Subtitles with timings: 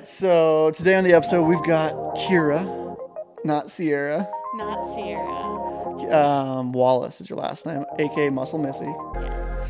[0.00, 0.08] right.
[0.08, 2.96] So today on the episode, we've got Ciara,
[3.44, 4.28] not Sierra.
[4.54, 6.12] Not Sierra.
[6.12, 8.92] Um, Wallace is your last name, aka Muscle Missy.
[9.14, 9.68] Yes.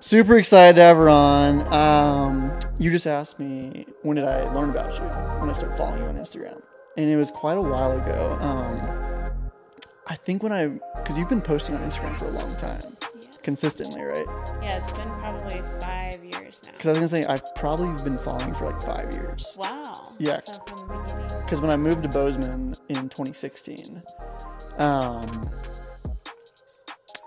[0.00, 1.72] Super excited to have her on.
[1.72, 5.02] Um, you just asked me when did I learn about you
[5.40, 6.62] when I started following you on Instagram,
[6.96, 8.36] and it was quite a while ago.
[8.40, 9.32] Um,
[10.06, 10.66] I think when I,
[10.96, 12.80] because you've been posting on Instagram for a long time,
[13.42, 14.26] consistently, right?
[14.62, 15.79] Yeah, it's been probably five years now.
[16.80, 19.54] Because I was gonna say I've probably been following you for like five years.
[19.58, 19.82] Wow.
[20.18, 20.40] Yeah.
[20.40, 21.42] So from the beginning.
[21.42, 24.00] Because when I moved to Bozeman in 2016,
[24.78, 25.42] um,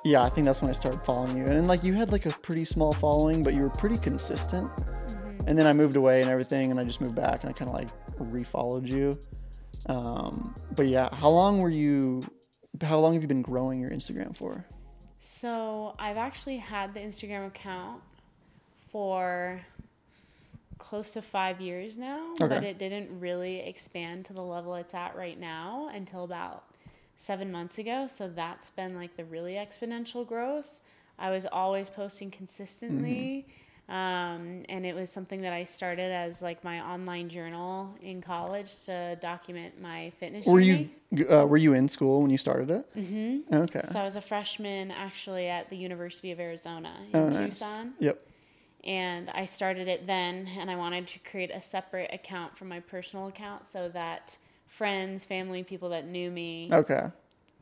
[0.04, 1.44] yeah, I think that's when I started following you.
[1.44, 4.76] And, then, like you had like a pretty small following, but you were pretty consistent.
[4.76, 5.48] Mm-hmm.
[5.48, 7.70] And then I moved away and everything, and I just moved back and I kind
[7.70, 9.20] of like refollowed you.
[9.86, 12.24] Um, but yeah, how long were you?
[12.82, 14.66] How long have you been growing your Instagram for?
[15.20, 18.02] So I've actually had the Instagram account
[18.94, 19.60] for
[20.78, 22.48] close to five years now, Okay.
[22.48, 26.64] but it didn't really expand to the level it's at right now until about
[27.16, 28.08] seven months ago.
[28.08, 30.76] So that's been like the really exponential growth.
[31.18, 33.48] I was always posting consistently.
[33.90, 38.86] Um, and it was something that I started as like my online journal in college
[38.86, 40.90] to document my fitness Were journey.
[41.12, 42.96] you uh, were you in school when you started it?
[42.96, 43.54] Mm-hmm.
[43.54, 43.82] Okay.
[43.92, 47.60] So I was a freshman actually at the University of Arizona in oh, nice.
[47.60, 47.94] Tucson.
[48.00, 48.26] Yep.
[48.84, 52.82] And I started it then, and I wanted to create a separate account from my
[52.82, 57.06] personal account so that friends, family, people that knew me Okay.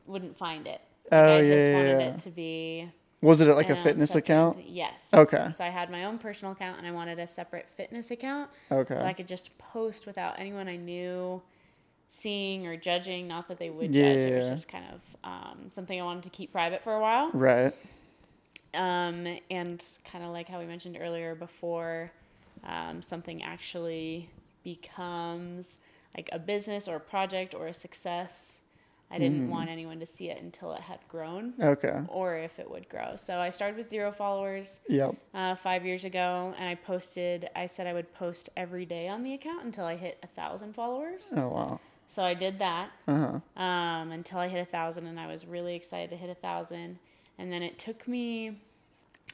[0.06, 0.80] wouldn't find it.
[1.12, 2.06] Oh, I just yeah, wanted yeah.
[2.08, 4.24] it to be Was it like a fitness separate.
[4.24, 4.58] account?
[4.68, 5.10] Yes.
[5.14, 5.50] Okay.
[5.54, 8.94] So I had my own personal account, and I wanted a separate fitness account Okay.
[8.94, 11.40] so I could just post without anyone I knew
[12.08, 13.28] seeing or judging.
[13.28, 14.18] Not that they would Yeah, judge.
[14.32, 17.30] It was just kind of um, something I wanted to keep private for a while.
[17.32, 17.72] right.
[18.74, 22.10] Um, and kind of like how we mentioned earlier, before
[22.64, 24.28] um, something actually
[24.64, 25.78] becomes
[26.16, 28.58] like a business or a project or a success,
[29.10, 32.00] I didn't want anyone to see it until it had grown Okay.
[32.08, 33.16] or if it would grow.
[33.16, 35.16] So I started with zero followers Yep.
[35.34, 37.48] uh, five years ago, and I posted.
[37.54, 40.74] I said I would post every day on the account until I hit a thousand
[40.74, 41.24] followers.
[41.36, 41.80] Oh wow.
[42.08, 43.62] So I did that Uh huh.
[43.62, 46.98] um, until I hit a thousand, and I was really excited to hit a thousand.
[47.42, 48.56] And then it took me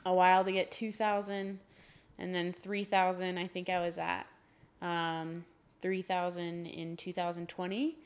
[0.06, 1.58] a while to get two thousand,
[2.18, 3.36] and then three thousand.
[3.36, 4.26] I think I was at
[4.80, 5.44] um,
[5.82, 7.96] three thousand in two thousand twenty,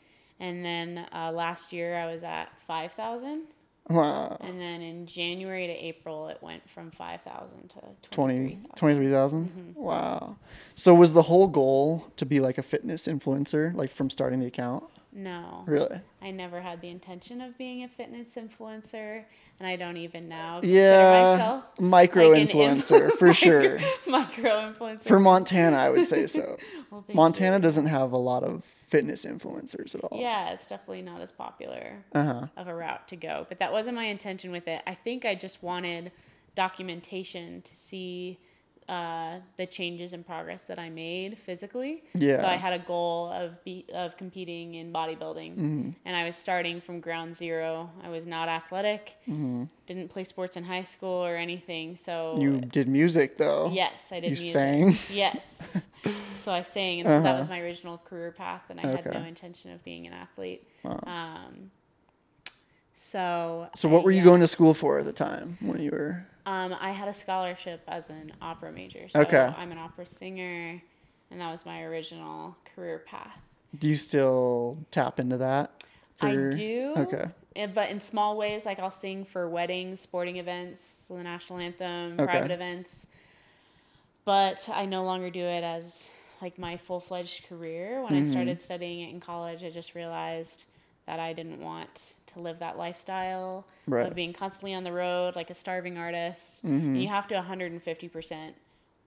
[0.41, 3.45] and then uh, last year I was at five thousand.
[3.89, 4.39] Wow.
[4.41, 7.81] And then in January to April, it went from 5,000 to
[8.13, 8.71] 20, 23,000.
[8.77, 9.49] 23,000?
[9.49, 9.81] Mm-hmm.
[9.81, 10.37] Wow.
[10.77, 14.47] So was the whole goal to be like a fitness influencer, like from starting the
[14.47, 14.85] account?
[15.15, 16.01] No, Really?
[16.23, 19.25] I never had the intention of being a fitness influencer,
[19.61, 21.33] and I don't even now consider Yeah.
[21.35, 23.79] myself Micro like influencer, influ- for sure.
[24.07, 25.01] micro influencer.
[25.03, 26.57] For Montana, I would say so.
[26.91, 27.63] Well, Montana you.
[27.63, 30.19] doesn't have a lot of fitness influencers at all.
[30.21, 32.47] Yeah, it's definitely not as popular Uh huh.
[32.57, 34.83] of a route to go, but that wasn't my intention with it.
[34.87, 36.13] I think I just wanted
[36.55, 38.39] documentation to see
[38.89, 42.03] uh, the changes and progress that I made physically.
[42.15, 42.41] Yeah.
[42.41, 45.91] So I had a goal of be, of competing in bodybuilding, Mm-hmm.
[46.05, 47.91] and I was starting from ground zero.
[48.03, 49.17] I was not athletic,
[49.87, 51.97] didn't play sports in high school or anything.
[51.97, 53.71] So You did music though.
[53.73, 54.31] yes, I did.
[54.31, 54.53] You music.
[54.53, 54.97] sang?
[55.17, 55.87] Yes.
[56.37, 57.39] so I sang, and so that Uh-huh.
[57.39, 60.67] was my original career path, and I had no intention of being an athlete.
[60.83, 60.99] Wow.
[61.07, 61.71] Um,
[63.03, 64.25] so So what I- were you yeah.
[64.25, 66.25] going to school for at the time when you were?
[66.47, 69.09] Um, I had a scholarship as an opera major.
[69.09, 69.53] So Okay.
[69.57, 70.81] I'm an opera singer,
[71.31, 73.59] and that was my original career path.
[73.79, 75.85] Do you still tap into that?
[76.21, 76.95] I do.
[76.97, 77.27] Okay.
[77.57, 82.15] eh, But in small ways, like I'll sing for weddings, sporting events, the national anthem,
[82.21, 82.25] Okay.
[82.25, 83.07] private events.
[84.25, 86.11] But I no longer do it as
[86.41, 88.03] like my full fledged career.
[88.03, 88.29] When Mm-hmm.
[88.29, 90.65] I started studying it in college, I just realized
[91.13, 94.07] that I didn't want to live that lifestyle Right.
[94.07, 96.65] of being constantly on the road like a starving artist.
[96.65, 96.99] Mhm.
[97.03, 98.55] You have to 150%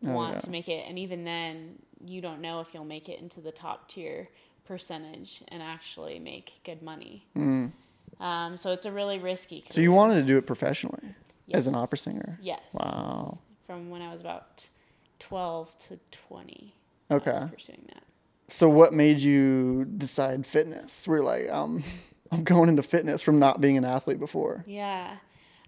[0.06, 0.40] Oh, want yeah.
[0.42, 0.86] to make it.
[0.88, 4.28] And even then, you don't know if you'll make it into the top tier
[4.66, 7.26] percentage and actually make good money.
[7.36, 7.72] Mm.
[8.20, 9.64] Um, so it's a really risky.
[9.72, 11.16] So you wanted to do it professionally
[11.54, 12.38] as an opera singer?
[12.40, 12.62] Yes.
[12.74, 13.40] Wow.
[13.66, 14.70] From when I was about
[15.18, 16.76] 12 to 20.
[17.10, 17.32] Okay.
[17.32, 18.04] I was pursuing that.
[18.48, 21.08] So what made you decide fitness?
[21.08, 21.84] We're like, um,
[22.32, 24.64] I'm going into fitness from not being an athlete before.
[24.68, 25.18] Yeah.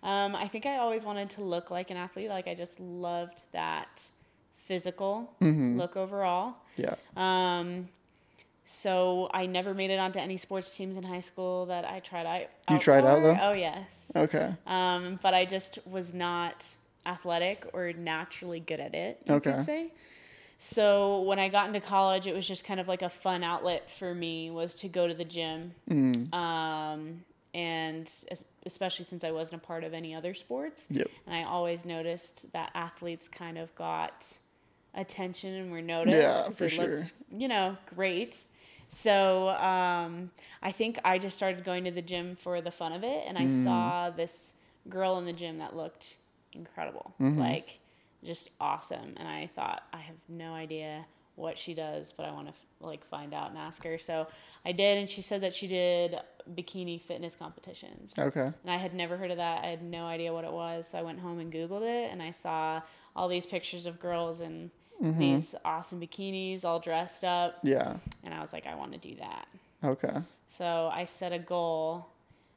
[0.03, 2.29] Um, I think I always wanted to look like an athlete.
[2.29, 4.09] Like I just loved that
[4.57, 5.77] physical Mm-hmm.
[5.77, 6.55] look overall.
[6.75, 6.95] Yeah.
[7.15, 7.89] Um,
[8.65, 12.25] so I never made it onto any sports teams in high school that I tried
[12.25, 12.47] out.
[12.69, 13.37] You tried out, though?
[13.41, 14.11] Oh yes.
[14.15, 14.53] Okay.
[14.67, 16.65] Um, but I just was not
[17.05, 19.21] athletic or naturally good at it.
[19.25, 19.53] You Okay.
[19.53, 19.91] could say.
[20.57, 23.89] So when I got into college, it was just kind of like a fun outlet
[23.91, 25.73] for me was to go to the gym.
[25.89, 26.33] Mm.
[26.33, 27.23] Um,
[27.53, 28.11] and
[28.65, 30.85] especially since I wasn't a part of any other sports.
[30.89, 31.07] Yep.
[31.25, 34.37] And I always noticed that athletes kind of got
[34.93, 36.17] attention and were noticed.
[36.17, 38.45] Yeah, for they looked, you know, great.
[38.89, 40.31] So um,
[40.61, 43.37] I think I just started going to the gym for the fun of it, and
[43.37, 43.63] I Mm.
[43.63, 44.53] saw this
[44.89, 46.17] girl in the gym that looked
[46.53, 47.39] incredible, Mm-hmm.
[47.39, 47.79] like
[48.23, 49.13] just awesome.
[49.17, 51.05] And I thought, I have no idea
[51.35, 53.97] what she does, but I want to like find out and ask her.
[53.97, 54.27] So
[54.65, 56.15] I did, and she said that she did
[56.51, 58.13] bikini fitness competitions.
[58.17, 58.39] Okay.
[58.41, 59.63] And I had never heard of that.
[59.63, 60.87] I had no idea what it was.
[60.87, 62.81] So I went home and Googled it and I saw
[63.15, 65.19] all these pictures of girls in Mm-hmm.
[65.19, 67.59] these awesome bikinis all dressed up.
[67.61, 67.97] Yeah.
[68.23, 69.47] And I was like, I want to do that.
[69.83, 70.23] Okay.
[70.47, 72.07] So I set a goal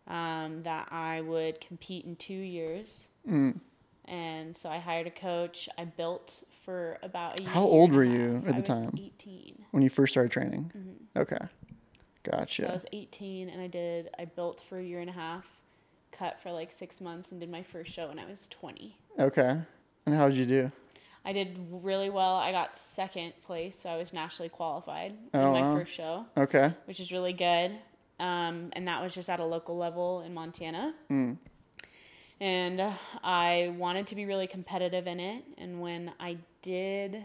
[0.06, 3.08] um, that I would compete in two years.
[3.28, 3.60] Mm.
[4.10, 5.68] And so I hired a coach.
[5.78, 7.52] I built for about a year.
[7.52, 8.98] How old were you at I the was time?
[8.98, 9.64] 18.
[9.70, 10.72] When you first started training.
[11.16, 11.38] Okay.
[12.48, 15.46] So I was 18 and I did, I built for a year and a half,
[16.12, 18.94] cut for like six months, and did my first show when I was 20.
[19.18, 19.56] Okay.
[20.06, 20.72] And how did you do?
[21.24, 22.36] I did really well.
[22.36, 25.76] I got second place, so I was nationally qualified Oh, in my wow.
[25.76, 26.74] first show, Okay.
[26.86, 27.72] which is really good.
[28.18, 30.94] Um, and that was just at a local level in Montana.
[31.10, 31.38] Mm.
[32.40, 32.82] And
[33.22, 35.44] I wanted to be really competitive in it.
[35.58, 37.24] And when I did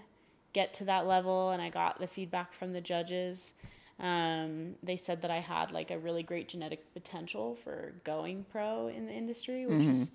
[0.52, 3.54] get to that level and I got the feedback from the judges,
[4.00, 8.88] um, they said that I had like a really great genetic potential for going pro
[8.88, 10.12] in the industry, which is uh,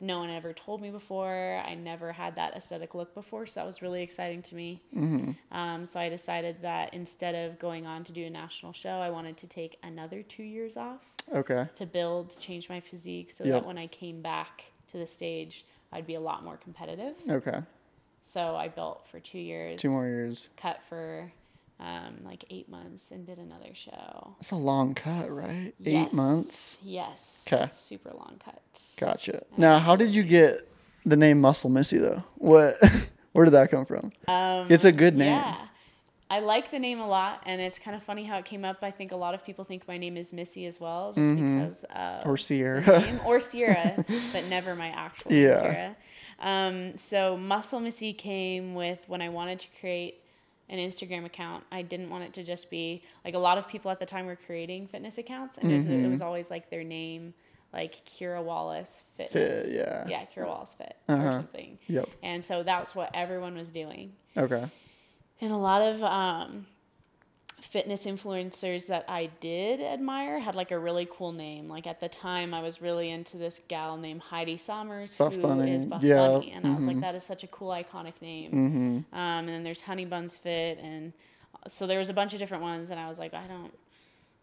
[0.00, 1.62] no one ever told me before.
[1.64, 4.82] I never had that aesthetic look before, so that was really exciting to me.
[4.94, 5.32] Mm-hmm.
[5.56, 9.10] Um, so I decided that instead of going on to do a national show, I
[9.10, 11.02] wanted to take another two years off
[11.32, 11.66] Okay.
[11.76, 13.52] to build, change my physique, so Yep.
[13.52, 17.14] that when I came back to the stage, I'd be a lot more competitive.
[17.28, 17.60] Okay.
[18.22, 20.48] So I built for two years, Two more years.
[20.56, 21.30] cut for
[21.80, 24.34] um, like eight months, and did another show.
[24.38, 25.74] That's a long cut, right?
[25.84, 26.12] Eight months.
[26.12, 26.12] Yes.
[26.14, 26.78] months.
[26.82, 27.42] Yes.
[27.46, 27.68] 'Kay.
[27.72, 28.60] Super long cut.
[28.96, 29.42] Gotcha.
[29.56, 30.62] Now, how did you get
[31.04, 32.22] the name Muscle Missy though?
[32.36, 32.74] What?
[33.32, 34.10] Where did that come from?
[34.28, 35.28] Um, It's a good name.
[35.36, 35.56] Yeah.
[36.28, 38.78] I like the name a lot, and it's kind of funny how it came up.
[38.82, 41.84] I think a lot of people think my name is Missy as well, just because
[41.84, 41.90] of
[42.22, 42.28] Mm-hmm.
[42.30, 43.00] Or Sierra.
[43.02, 43.94] name, or Sierra,
[44.32, 45.48] but never my actual Yeah.
[45.60, 45.96] name, Sierra.
[46.40, 50.20] Um, so Muscle Missy came with when I wanted to create
[50.68, 51.64] an Instagram account.
[51.70, 54.26] I didn't want it to just be like a lot of people at the time
[54.26, 57.34] were creating fitness accounts, and it, was, it was always like their name,
[57.72, 59.32] like Ciara Wallace Fitness.
[59.64, 60.06] Fit, yeah.
[60.08, 61.28] Yeah, Ciara Wallace Fit Uh-huh.
[61.28, 61.78] or something.
[61.88, 62.08] Yep.
[62.22, 64.12] And so that's what everyone was doing.
[64.36, 64.64] Okay.
[65.40, 66.66] And a lot of um,
[67.60, 71.68] fitness influencers that I did admire had like a really cool name.
[71.68, 75.40] Like at the time, I was really into this gal named Heidi Somers, Buff who
[75.40, 75.86] is Bunny.
[75.86, 78.50] Buff Yeah, Bunny, and I was like, that is such a cool, iconic name.
[78.50, 79.14] Mm-hmm.
[79.14, 81.12] Um, and then there's Honey Buns Fit, and
[81.68, 83.72] so there was a bunch of different ones, and I was like, I don't.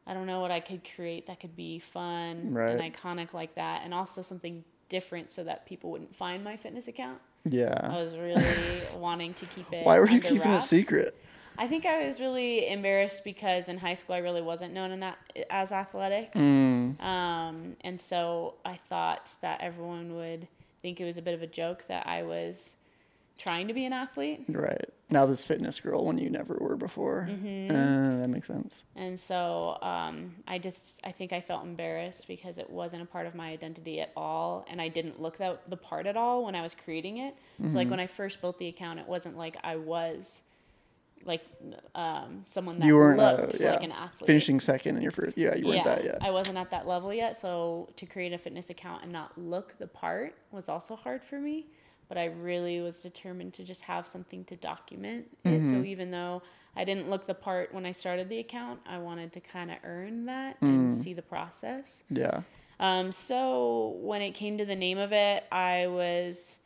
[0.06, 2.72] I don't know what I could create that could be fun Right.
[2.78, 6.90] and iconic like that, and also something different so that people wouldn't find my fitness
[6.90, 7.20] account.
[7.46, 7.74] Yeah.
[7.82, 8.44] I was really
[8.98, 9.86] wanting to keep it.
[9.86, 10.66] Why were you keeping wraps.
[10.66, 11.16] it secret?
[11.58, 15.04] I think I was really embarrassed because in high school I really wasn't known
[15.50, 16.34] as athletic.
[16.34, 17.02] Mm.
[17.02, 20.48] Um, and so I thought that everyone would
[20.82, 22.76] think it was a bit of a joke that I was
[23.38, 24.44] trying to be an athlete.
[24.48, 24.90] Right.
[25.10, 27.28] Now this fitness girl when you never were before.
[27.30, 27.76] Mm-hmm.
[27.76, 28.86] Uh, that makes sense.
[28.96, 33.26] And so um, I just, I think I felt embarrassed because it wasn't a part
[33.26, 34.66] of my identity at all.
[34.70, 37.36] And I didn't look that, the part at all when I was creating it.
[37.58, 37.76] So, Mm-hmm.
[37.76, 40.44] like, when I first built the account, it wasn't like I was
[41.26, 41.42] like
[41.96, 44.28] um, someone that You weren't uh, looked yeah, like an athlete.
[44.28, 45.38] finishing second in your first.
[45.38, 46.18] Yeah, you weren't yeah, that yet.
[46.22, 47.38] I wasn't at that level yet.
[47.40, 51.40] So to create a fitness account and not look the part was also hard for
[51.40, 51.68] me.
[52.10, 55.50] But I really was determined to just have something to document it.
[55.50, 55.70] Mm-hmm.
[55.72, 56.44] So even though
[56.76, 59.78] I didn't look the part when I started the account, I wanted to kind of
[59.84, 60.68] earn that Mm.
[60.68, 62.04] and see the process.
[62.10, 62.42] yeah.
[62.80, 66.60] Um, so when it came to the name of it, I was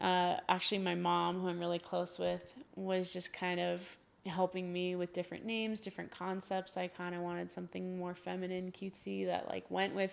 [0.00, 2.42] uh, actually my mom, who I'm really close with,
[2.76, 3.82] was just kind of
[4.26, 6.76] helping me with different names, different concepts.
[6.76, 10.12] I kind of wanted something more feminine, cutesy that like went with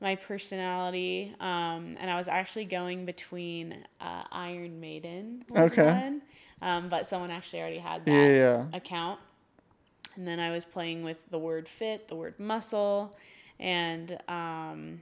[0.00, 1.34] my personality.
[1.40, 5.82] Um, and I was actually going between uh, Iron Maiden, Okay.
[5.82, 6.22] one,
[6.60, 8.64] um, but someone actually already had that Yeah, yeah.
[8.72, 9.20] account.
[10.16, 13.14] And then I was playing with the word fit, the word muscle,
[13.58, 15.00] and um,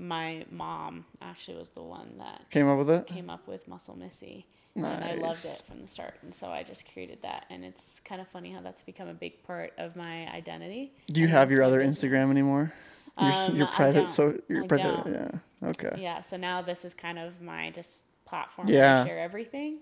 [0.00, 3.06] my mom actually was the one that Came up with it.
[3.06, 4.46] came up with Muscle Missy.
[4.76, 6.14] And I loved it from the start.
[6.22, 7.44] And so I just created that.
[7.50, 10.92] And it's kind of funny how that's become a big part of my identity.
[11.08, 12.10] Do you and have your other business.
[12.10, 12.72] Instagram anymore?
[13.20, 15.12] Your, Um, your private, so your I private, don't.
[15.62, 15.68] yeah.
[15.70, 16.00] Okay.
[16.00, 16.20] Yeah.
[16.22, 18.98] So now this is kind of my just platform Yeah.
[18.98, 19.78] where share everything.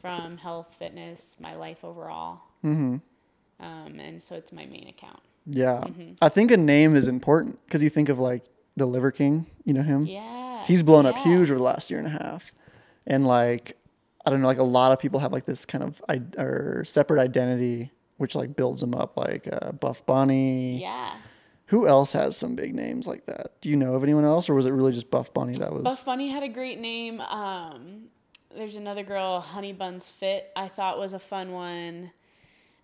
[0.00, 2.40] from health, fitness, my life overall.
[2.64, 2.96] Mm-hmm.
[3.64, 5.20] Um, and so it's my main account.
[5.46, 5.82] Yeah.
[5.84, 6.12] Mm-hmm.
[6.22, 8.44] I think a name is important because you think of like
[8.80, 10.06] the Liver King, you know him?
[10.06, 10.64] Yeah.
[10.66, 12.52] He's blown up huge over the last year and a half.
[13.06, 13.76] And like,
[14.26, 16.84] I don't know, like a lot of people have like this kind of I- or
[16.84, 20.80] separate identity, which like builds them up, like uh, Buff Bunny.
[20.80, 21.12] Yeah.
[21.66, 23.60] Who else has some big names like that?
[23.60, 25.84] Do you know of anyone else, or was it really just Buff Bunny that was?
[25.84, 27.20] Buff Bunny had a great name.
[27.20, 28.08] Um,
[28.54, 30.50] there's another girl, Honey Buns Fit.
[30.56, 32.10] I thought was a fun one.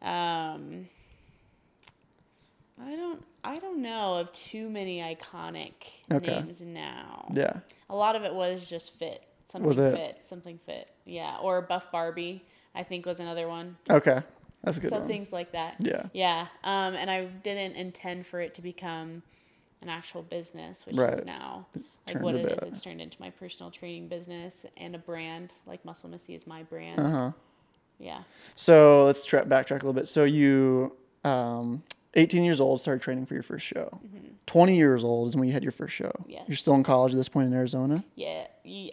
[0.03, 0.87] Um,
[2.83, 3.23] I don't.
[3.45, 5.73] I don't know of too many iconic
[6.13, 6.41] Okay.
[6.41, 7.31] names now.
[7.33, 7.61] yeah.
[7.89, 9.23] A lot of it was just fit.
[9.45, 9.95] Something Was it?
[9.95, 10.25] fit.
[10.25, 10.91] Something fit.
[11.05, 11.37] Yeah.
[11.41, 12.45] Or Buff Barbie.
[12.75, 13.77] I think was another one.
[13.89, 14.21] Okay.
[14.65, 15.07] That's a good so one.
[15.09, 15.77] things like that.
[15.79, 16.07] Yeah.
[16.13, 16.49] Yeah.
[16.65, 19.23] Um, and I didn't intend for it to become
[19.83, 21.15] an actual business, which Right.
[21.15, 21.69] is now
[22.09, 22.63] like what it is.
[22.65, 25.53] It's turned into my personal training business and a brand.
[25.67, 26.99] Like Muscle Missy is my brand.
[27.01, 27.33] Uh huh.
[28.01, 28.23] Yeah.
[28.57, 30.09] So let's tra- backtrack a little bit.
[30.09, 31.83] So you, um,
[32.17, 34.01] 18 years old, started training for your first show.
[34.47, 36.07] 20 years old is when you had your first show.
[36.07, 36.31] Mm-hmm.
[36.31, 36.45] Yes.
[36.49, 38.03] You're still in college at this point in Arizona.
[38.15, 38.47] Yeah.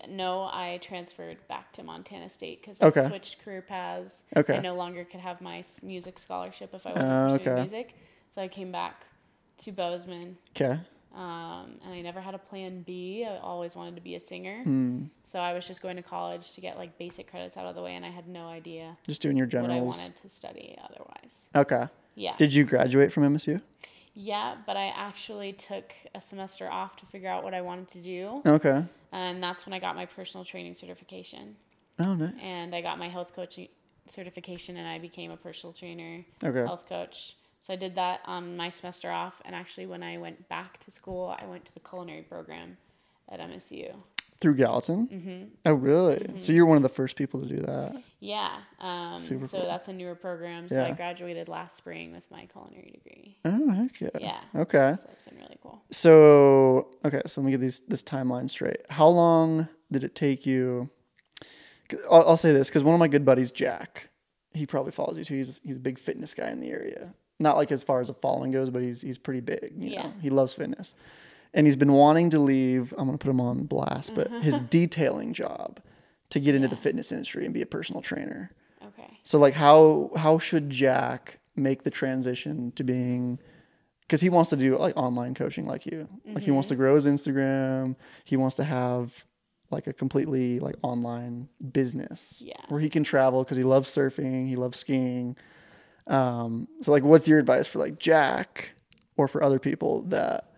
[0.10, 3.01] No, I transferred back to Montana State because Okay.
[3.01, 4.24] I switched career paths.
[4.36, 4.58] Okay.
[4.58, 7.62] I no longer could have my music scholarship if I Oh, wasn't pursuing okay.
[7.62, 7.96] music.
[8.30, 9.06] So I came back
[9.60, 10.38] to Bozeman.
[10.56, 10.80] Okay.
[11.15, 13.24] Um, and I never had a plan B.
[13.24, 14.63] I always wanted to be a singer.
[14.65, 15.10] Mm.
[15.24, 17.84] So I was just going to college to get like basic credits out of the
[17.84, 21.50] way, and I had no idea Just doing your what I wanted to study otherwise.
[21.56, 21.86] Okay.
[22.15, 22.36] Yeah.
[22.38, 23.62] Did you graduate from MSU?
[24.15, 28.00] yeah, but I actually took a semester off to figure out what I wanted to
[28.00, 28.41] do.
[28.46, 28.86] Okay.
[29.12, 31.55] And that's when I got my personal training certification.
[32.00, 32.34] Oh, nice.
[32.41, 33.70] And I got my health coaching
[34.05, 36.60] certification, and I became a personal trainer, Okay.
[36.60, 37.38] health coach.
[37.63, 39.41] So I did that on my semester off.
[39.46, 42.77] And actually, when I went back to school, I went to the culinary program
[43.32, 43.96] at MSU.
[44.44, 45.06] Through Gallatin?
[45.08, 46.22] hmm Oh, really?
[46.40, 47.96] So you're one of the first people to do that.
[48.20, 48.58] Yeah.
[48.82, 49.68] Um, Super so cool.
[49.68, 50.68] that's a newer program.
[50.68, 53.38] So I graduated last spring with my culinary degree.
[53.46, 54.10] Oh, heck yeah.
[54.20, 54.42] Yeah.
[54.54, 54.96] Okay.
[55.02, 55.82] So it's been really cool.
[55.92, 58.82] So, okay, so let me get these this timeline straight.
[58.90, 60.90] How long did it take you?
[62.12, 64.10] I'll, I'll say this because one of my good buddies, Jack,
[64.54, 65.36] he probably follows you too.
[65.36, 67.14] He's he's a big fitness guy in the area.
[67.40, 69.72] Not like as far as a following goes, but he's he's pretty big.
[69.78, 70.04] You Yeah.
[70.04, 70.96] know, he loves fitness,
[71.53, 72.93] and he's been wanting to leave.
[72.98, 75.79] I'm gonna put him on blast, but his detailing job
[76.29, 78.51] to get into the fitness industry and be a personal trainer.
[78.86, 79.19] Okay.
[79.24, 83.38] So like how how should Jack make the transition to being
[84.01, 86.07] because he wants to do like online coaching like you.
[86.25, 86.74] Like he wants Mm-hmm.
[86.74, 87.95] to grow his Instagram.
[88.25, 89.25] He wants to have
[89.72, 92.53] like a completely like online business Yeah.
[92.69, 95.36] where he can travel because he loves surfing, he loves skiing.
[96.07, 98.72] Um, so like what's your advice for like Jack
[99.15, 100.51] or for other people that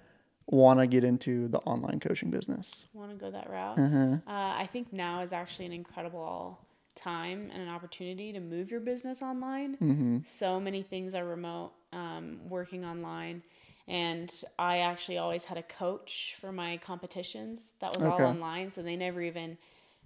[0.47, 2.87] want to get into the online coaching business?
[2.93, 3.79] Want to go that route?
[3.79, 4.17] Uh-huh.
[4.27, 6.59] Uh, I think now is actually an incredible
[6.95, 9.77] time and an opportunity to move your business online.
[9.77, 10.17] Mm-hmm.
[10.25, 13.43] So many things are remote, um, working online.
[13.87, 18.11] And I actually always had a coach for my competitions that was Okay.
[18.11, 18.69] all online.
[18.69, 19.57] So they never even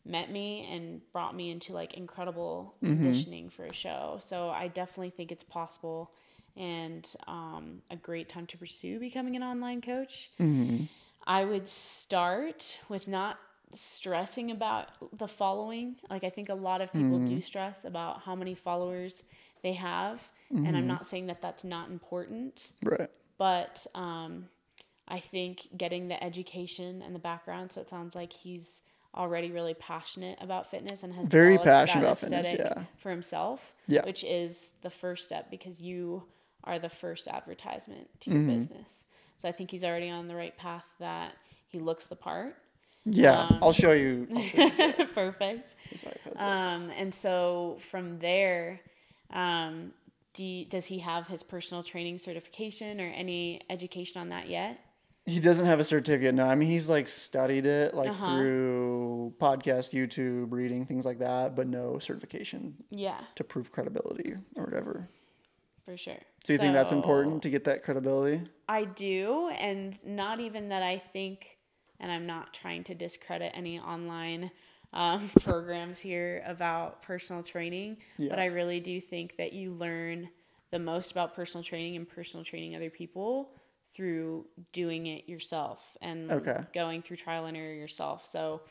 [0.05, 3.03] met me and brought me into like incredible Mm-hmm.
[3.03, 4.17] conditioning for a show.
[4.19, 6.11] So I definitely think it's possible
[6.57, 10.31] and um, a great time to pursue becoming an online coach.
[10.39, 10.85] Mm-hmm.
[11.27, 13.37] I would start with not
[13.73, 14.87] stressing about
[15.17, 15.95] the following.
[16.09, 19.23] Like I think a lot of people do stress about how many followers
[19.61, 23.09] they have, and I'm not saying that that's not important, Right.
[23.37, 24.47] but um,
[25.07, 27.71] I think getting the education and the background.
[27.71, 28.81] So it sounds like he's
[29.15, 32.83] already really passionate about fitness and has Very passionate about fitness, yeah.
[32.97, 33.75] for himself.
[33.87, 34.05] Yeah.
[34.05, 36.23] which is the first step because you
[36.63, 38.53] are the first advertisement to your Mm-hmm.
[38.53, 39.05] business.
[39.37, 41.33] So I think he's already on the right path that
[41.67, 42.55] he looks the part.
[43.05, 43.39] Yeah.
[43.45, 44.27] Um, I'll show you.
[44.35, 45.05] I'll show you.
[45.13, 45.75] Perfect.
[46.35, 48.79] Um, and so from there,
[49.31, 49.93] um,
[50.33, 54.79] do you- does he have his personal training certification or any education on that yet?
[55.25, 56.33] He doesn't have a certificate.
[56.35, 58.25] No, I mean he's like studied it like Uh-huh.
[58.37, 64.63] through podcast, YouTube, reading things like that, but no certification Yeah, to prove credibility or
[64.65, 65.07] whatever.
[65.85, 66.19] for sure.
[66.43, 68.41] So you think that's important to get that credibility?
[68.67, 71.57] I do, and not even that I think,
[71.99, 74.51] and I'm not trying to discredit any online
[74.93, 78.29] um, programs here about personal training, Yeah.
[78.29, 80.29] but I really do think that you learn
[80.71, 83.53] the most about personal training and personal training other people
[83.93, 86.59] through doing it yourself and Okay.
[86.73, 88.25] going through trial and error yourself.
[88.27, 88.61] So,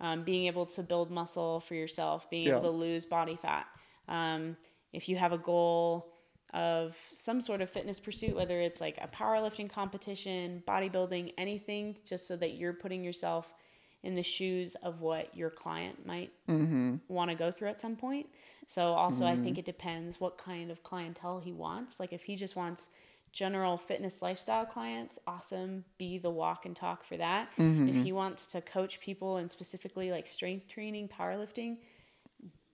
[0.00, 2.58] um, being able to build muscle for yourself, being Yeah.
[2.58, 3.66] able to lose body fat.
[4.08, 4.56] Um,
[4.92, 6.12] if you have a goal
[6.54, 12.26] of some sort of fitness pursuit, whether it's like a powerlifting competition, bodybuilding, anything, just
[12.26, 13.54] so that you're putting yourself
[14.02, 16.96] in the shoes of what your client might Mm-hmm.
[17.08, 18.26] want to go through at some point.
[18.66, 21.98] So also I think it depends what kind of clientele he wants.
[22.00, 22.90] Like if he just wants
[23.32, 27.50] general fitness lifestyle clients, awesome, be the walk and talk for that.
[27.58, 27.88] Mm-hmm.
[27.88, 31.78] If he wants to coach people and specifically like strength training, powerlifting,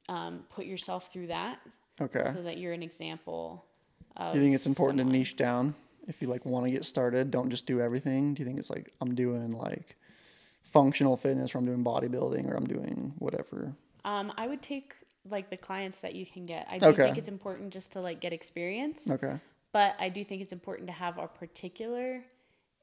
[0.09, 1.59] um, put yourself through that
[2.01, 2.31] Okay.
[2.35, 3.65] so that you're an example
[4.17, 5.13] of Do you think it's important someone.
[5.13, 5.75] to niche down
[6.09, 7.31] if you like want to get started?
[7.31, 8.35] Don't just do everything.
[8.35, 9.97] Do you think it's like I'm doing like
[10.63, 13.73] functional fitness or I'm doing bodybuilding or I'm doing whatever?
[14.05, 14.95] Um, I would take
[15.29, 16.67] like the clients that you can get.
[16.71, 17.05] I do Okay.
[17.05, 19.09] think it's important just to like get experience.
[19.11, 19.39] Okay.
[19.73, 22.23] but I do think it's important to have a particular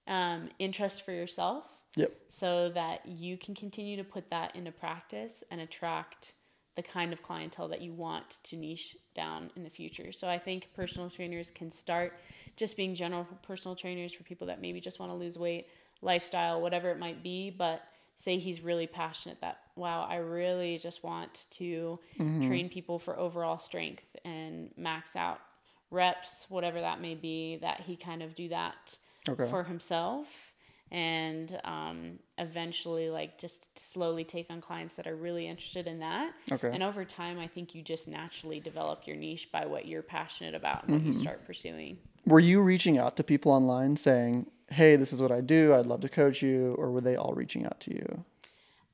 [0.08, 1.66] um, interest for yourself
[1.96, 2.12] Yep.
[2.30, 6.34] so that you can continue to put that into practice and attract
[6.76, 10.12] the kind of clientele that you want to niche down in the future.
[10.12, 12.14] So I think personal trainers can start
[12.56, 15.68] just being general personal trainers for people that maybe just want to lose weight,
[16.02, 17.82] lifestyle, whatever it might be, but
[18.16, 22.48] say he's really passionate that wow, I really just want to mm-hmm.
[22.48, 25.40] train people for overall strength and max out
[25.90, 28.98] reps, whatever that may be, that he kind of do that
[29.30, 29.48] Okay.
[29.50, 30.51] for himself
[30.92, 36.34] and um, eventually like just slowly take on clients that are really interested in that
[36.52, 36.70] Okay.
[36.74, 40.54] and over time i think you just naturally develop your niche by what you're passionate
[40.54, 41.12] about and what Mm-hmm.
[41.12, 45.32] you start pursuing Were you reaching out to people online saying, "Hey, this is what
[45.32, 45.74] I do.
[45.74, 48.26] I'd love to coach you," or were they all reaching out to you?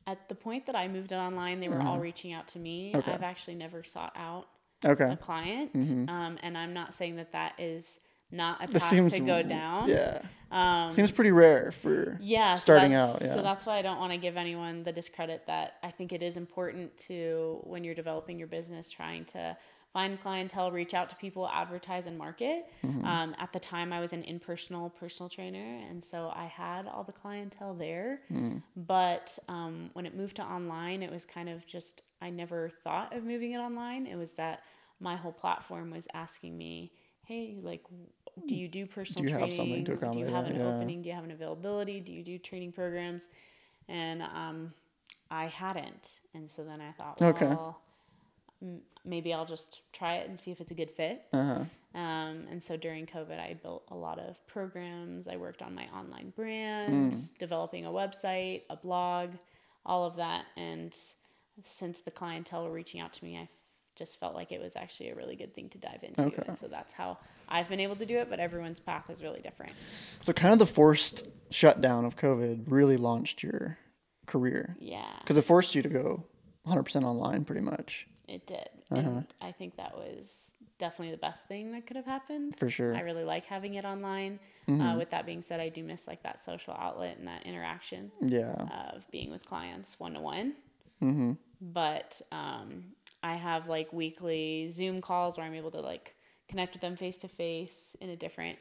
[0.06, 2.92] at the point that i moved it online they were all reaching out to me
[2.94, 3.00] Uh-huh.
[3.00, 3.12] Okay.
[3.14, 4.48] i've actually never sought out
[4.86, 5.10] Okay.
[5.12, 5.72] a client
[6.08, 8.00] um, and i'm not saying that that is
[8.32, 10.22] not a path seems to go down Yeah.
[10.52, 13.34] um, Seems pretty rare for yeah starting that's- out, yeah.
[13.36, 16.22] so that's why i don't want to give anyone the discredit that i think it
[16.22, 19.56] is important to when you're developing your business trying to
[19.94, 23.06] find clientele reach out to people advertise and market Mm-hmm.
[23.06, 26.88] um, at the time i was an impersonal personal personal trainer and so i had
[26.88, 28.62] all the clientele there Mm.
[28.76, 33.16] but um, when it moved to online it was kind of just i never thought
[33.16, 34.62] of moving it online it was that
[35.00, 36.92] my whole platform was asking me
[37.28, 37.84] hey like
[38.48, 40.14] do you do personal do you have something to accommodate?
[40.14, 40.68] do you have an Yeah.
[40.68, 43.30] opening do you have an availability do you do training programs
[43.88, 44.74] and um,
[45.32, 48.68] i hadn't and so then i thought well Okay.
[48.68, 51.64] m- maybe i'll just try it and see if it's a good fit uh-huh.
[51.96, 55.28] um, and so during COVID, I built a lot of programs.
[55.28, 59.30] I worked on my online brand, developing a website, a blog,
[59.86, 60.46] all of that.
[60.58, 60.96] And
[61.64, 63.48] since the clientele were reaching out to me, I
[63.98, 66.22] just felt like it was actually a really good thing to dive into.
[66.24, 66.44] Okay.
[66.48, 67.18] And so that's how
[67.50, 69.74] I've been able to do it, but everyone's path is really different.
[70.22, 73.78] So kind of the forced shutdown of COVID really launched your
[74.26, 76.26] career Yeah, because it forced you to go
[76.68, 78.08] 100% online pretty much.
[78.28, 78.70] it did.
[78.92, 79.00] Uh-huh.
[79.10, 82.58] And I think that was definitely the best thing that could have happened.
[82.60, 82.96] For sure.
[82.96, 84.40] I really like having it online.
[84.68, 84.82] Mm-hmm.
[84.82, 88.12] Uh, with that being said, I do miss like that social outlet and that interaction.
[88.22, 88.52] Yeah.
[88.94, 90.54] of being with clients one to one.
[91.02, 91.32] Mm-hmm.
[91.62, 92.84] But um,
[93.28, 96.16] I have like weekly Zoom calls where I'm able to like
[96.50, 98.58] connect with them face to face in a different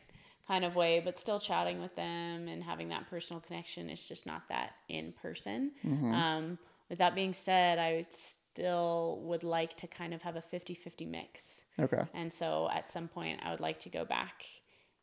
[0.49, 3.91] kind of way, but still chatting with them and having that personal connection.
[3.91, 5.73] It's just not that in person.
[6.15, 10.41] Um, with that being said, I would still would like to kind of have a
[10.41, 11.65] 50 50 mix.
[11.79, 12.03] Okay.
[12.15, 14.45] And so at some point, I would like to go back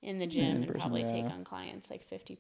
[0.04, 2.38] in the gym and probably take on clients like 50%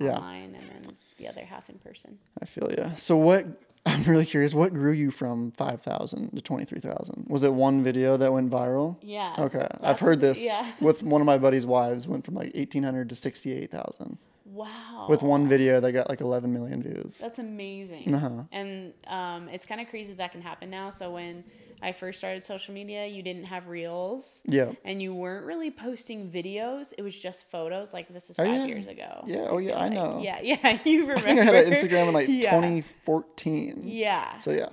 [0.00, 0.12] Yeah.
[0.16, 2.18] online and then the other half in person.
[2.40, 2.90] I feel you.
[2.96, 3.44] So what?
[3.86, 4.52] I'm really curious.
[4.54, 7.26] What grew you from 5,000 to 23,000?
[7.28, 8.96] Was it one video that went viral?
[9.00, 9.34] Yeah.
[9.38, 10.72] Okay, I've heard this Yeah.
[10.80, 15.06] with one of my buddy's wives went from like 1,800 to 68,000 Wow.
[15.08, 17.18] with one video that got like 11 million views.
[17.18, 18.14] That's amazing.
[18.14, 18.42] Uh-huh.
[18.52, 20.90] And um, it's kind of crazy that can happen now.
[20.90, 21.44] So when
[21.82, 24.42] I first started social media, you didn't have reels.
[24.46, 24.72] Yeah.
[24.84, 26.92] And you weren't really posting videos.
[26.96, 27.92] It was just photos.
[27.92, 28.64] Like this is Oh, five yeah.
[28.66, 29.24] years ago.
[29.26, 29.92] Yeah, oh, yeah, I like.
[29.92, 30.20] know.
[30.22, 31.20] Yeah, yeah, you remember.
[31.20, 32.50] I think I had an Instagram in like Yeah.
[32.50, 33.82] 2014.
[33.84, 34.68] Yeah, So yeah.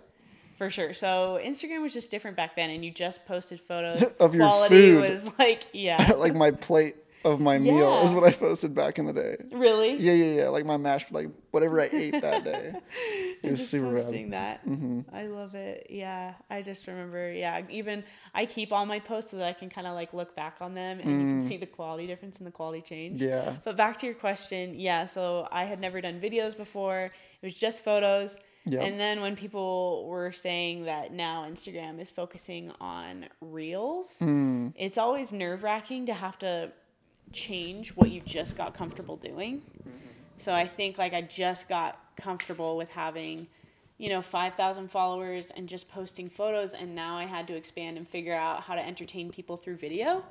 [0.58, 0.94] for sure.
[0.94, 4.02] So Instagram was just different back then, and you just posted photos.
[4.20, 5.02] Of your Quality food.
[5.02, 9.06] was like, yeah, like my plate of my meal is what I posted back in
[9.06, 9.38] the day.
[9.52, 9.94] really.
[9.96, 10.48] Yeah, yeah, yeah.
[10.50, 12.74] Like my mash, like whatever I ate that day.
[13.44, 14.04] It was super bad.
[14.06, 14.62] posting that.
[15.12, 15.88] I love it.
[15.90, 17.30] Yeah, I just remember.
[17.30, 20.34] Yeah, even I keep all my posts so that I can kind of like look
[20.34, 23.22] back on them and you can see the quality difference and the quality change.
[23.22, 23.58] Yeah.
[23.66, 25.08] But back to your question, yeah.
[25.08, 27.12] So I had never done videos before.
[27.42, 28.38] It was just photos.
[28.66, 28.80] Yeah.
[28.84, 34.70] And then when people were saying that now Instagram is focusing on reels, Hmm.
[34.78, 36.72] it's always nerve wracking to have to
[37.34, 39.62] change what you just got comfortable doing.
[40.38, 43.48] So I think like I just got comfortable with having,
[43.98, 46.74] you know, 5,000 followers and just posting photos.
[46.74, 50.24] And now I had to expand and figure out how to entertain people through video.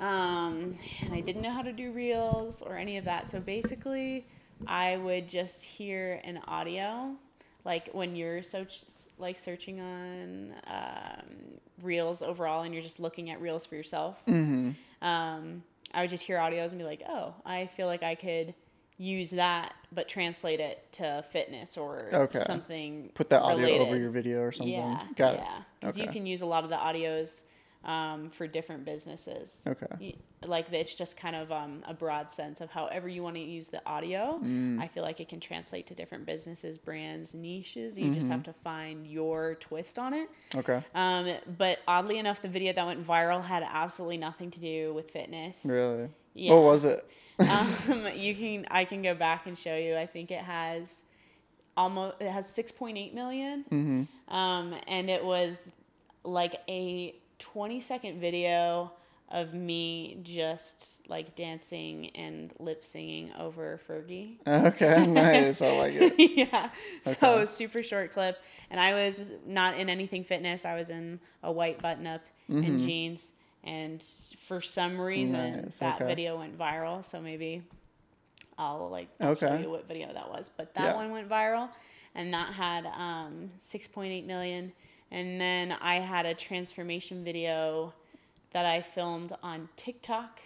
[0.00, 3.30] Um, and I didn't know how to do reels or any of that.
[3.30, 4.26] So basically,
[4.66, 7.14] I would just hear an audio,
[7.64, 8.84] like when you're search,
[9.18, 14.22] like searching on um, reels overall, and you're just looking at reels for yourself.
[14.26, 14.72] Mm-hmm.
[15.06, 15.62] Um,
[15.94, 18.54] I would just hear audios and be like, oh, I feel like I could
[18.96, 22.40] use that, but translate it to fitness or Okay.
[22.40, 23.10] something.
[23.14, 24.74] Put that audio over your video or something.
[24.74, 25.62] Yeah, Got yeah.
[25.80, 27.44] Because you can use a lot of the audios
[27.84, 29.60] um, for different businesses.
[29.66, 30.16] Okay.
[30.44, 33.68] Like it's just kind of um, a broad sense of however you want to use
[33.68, 34.40] the audio.
[34.42, 34.80] Mm.
[34.80, 37.98] I feel like it can translate to different businesses, brands, niches.
[37.98, 38.52] You just have Mm-hmm.
[38.52, 40.28] to find your twist on it.
[40.56, 40.82] Okay.
[40.94, 45.10] Um, but oddly enough, the video that went viral had absolutely nothing to do with
[45.10, 45.60] fitness.
[45.64, 46.08] Really?
[46.34, 46.52] Yeah.
[46.52, 47.06] What was it?
[47.38, 49.96] um, you can I can go back and show you.
[49.96, 51.04] I think it has
[51.76, 53.64] almost it has 6.8 million.
[53.70, 54.34] Mm-hmm.
[54.34, 55.58] Um, and it was
[56.24, 57.14] like a
[57.52, 58.92] 20 second video
[59.30, 64.36] of me just like dancing and lip singing over Fergie.
[64.46, 65.06] Okay.
[65.06, 65.60] Nice.
[65.62, 66.14] I like it.
[66.36, 66.70] yeah.
[67.04, 67.42] So Okay.
[67.42, 68.38] it super short clip.
[68.70, 70.64] And I was not in anything fitness.
[70.64, 73.32] I was in a white button up and jeans.
[73.64, 74.04] And
[74.46, 75.60] for some reason, Mm-hmm.
[75.64, 76.06] Nice, that okay.
[76.06, 77.04] video went viral.
[77.04, 77.62] So maybe
[78.58, 80.50] I'll like I'll show you what video that was.
[80.56, 80.94] But that Yeah.
[80.96, 81.68] one went viral.
[82.14, 84.72] And that had um, 6.8 million.
[85.10, 87.92] And then I had a transformation video
[88.52, 90.40] that I filmed on TikTok.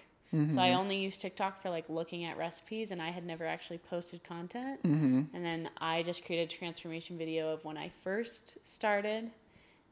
[0.54, 3.78] So I only use TikTok for like looking at recipes, and I had never actually
[3.78, 4.82] posted content.
[4.82, 5.22] Mm-hmm.
[5.34, 9.30] And then I just created a transformation video of when I first started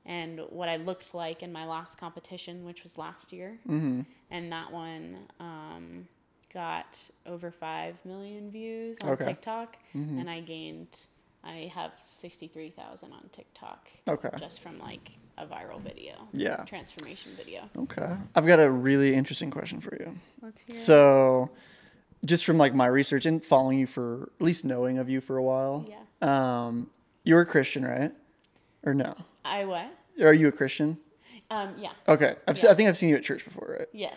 [0.04, 3.56] and what I looked like in my last competition, which was last year.
[3.66, 4.02] Mm-hmm.
[4.30, 6.06] And that one um,
[6.52, 9.24] got over 5 million views on Okay.
[9.24, 9.78] TikTok.
[9.94, 10.20] Mhm.
[10.20, 11.00] And I gained,
[11.46, 14.30] I have 63,000 on TikTok Okay.
[14.38, 16.64] just from like a viral video, Yeah.
[16.64, 17.68] transformation video.
[17.76, 18.16] Okay.
[18.34, 20.16] I've got a really interesting question for you.
[20.42, 20.74] Let's hear it.
[20.74, 21.50] So,
[22.24, 25.36] just from like my research and following you for at least knowing of you for
[25.36, 26.66] a while, Yeah.
[26.66, 26.90] um,
[27.24, 28.12] you're a Christian, right?
[28.84, 29.14] Or no?
[29.44, 29.86] I what?
[30.20, 30.98] Are you a Christian?
[31.50, 31.92] Um, yeah.
[32.08, 32.34] Okay.
[32.48, 33.88] I've, se- I think I've seen you at church before, right?
[33.92, 34.14] Yes.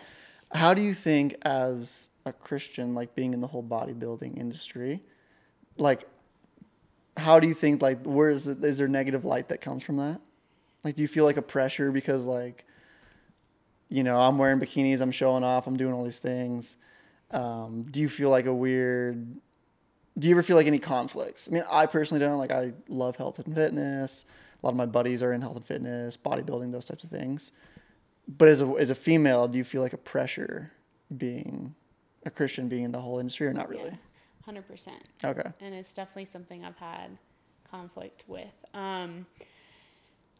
[0.52, 5.00] How do you think, as a Christian, like being in the whole bodybuilding industry,
[5.76, 6.04] like,
[7.20, 9.98] how do you think, like, where is it, is there negative light that comes from
[9.98, 10.20] that?
[10.82, 12.64] Like, do you feel like a pressure because, like,
[13.88, 16.76] you know, I'm wearing bikinis, I'm showing off, I'm doing all these things.
[17.30, 19.36] Um, do you feel like a weird?
[20.18, 21.48] Do you ever feel like any conflicts?
[21.48, 22.38] I mean, I personally don't.
[22.38, 24.24] Like, I love health and fitness.
[24.62, 27.52] A lot of my buddies are in health and fitness, bodybuilding, those types of things.
[28.28, 30.72] But as a as a female, do you feel like a pressure
[31.16, 31.74] being
[32.24, 33.98] a Christian, being in the whole industry, or not really?
[34.44, 35.02] Hundred percent.
[35.24, 35.48] Okay.
[35.60, 37.18] and it's definitely something I've had
[37.70, 38.52] conflict with.
[38.74, 39.26] Um,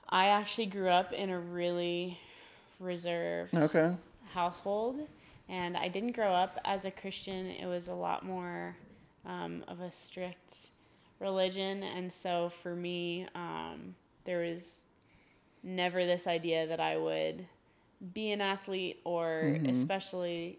[0.09, 2.19] I actually grew up in a really
[2.81, 3.95] reserved Okay.
[4.33, 5.07] household,
[5.49, 7.47] and I didn't grow up as a Christian.
[7.47, 8.77] It was a lot more
[9.27, 10.71] um, of a strict
[11.21, 14.83] religion, and so for me, um, there was
[15.63, 17.47] never this idea that I would
[18.15, 19.69] be an athlete or Mhm.
[19.71, 20.59] especially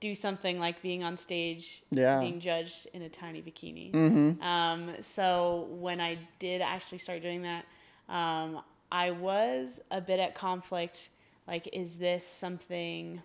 [0.00, 2.20] do something like being on stage Yeah.
[2.20, 3.92] being judged in a tiny bikini.
[3.92, 4.42] Mm-hmm.
[4.42, 7.66] Um, so when I did actually start doing that,
[8.08, 11.10] um, I was a bit at conflict.
[11.46, 13.22] Like, is this something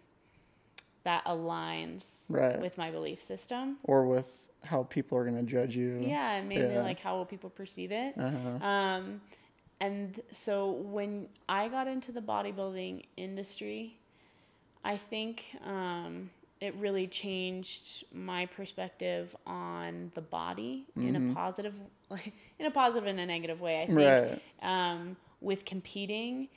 [1.04, 2.60] that aligns Right.
[2.60, 3.78] with my belief system?
[3.84, 6.04] Or with how people are gonna judge you.
[6.06, 6.82] Yeah, and mainly Yeah.
[6.82, 8.18] like how will people perceive it?
[8.18, 8.66] Uh-huh.
[8.66, 9.22] Um,
[9.80, 13.98] and so when I got into the bodybuilding industry,
[14.84, 16.30] I think um,
[16.62, 21.34] it really changed my perspective on the body in a Mhm.
[21.34, 21.74] positive,
[22.10, 23.82] like in a positive and a negative way.
[23.82, 24.42] I think Right.
[24.62, 26.48] um, with competing,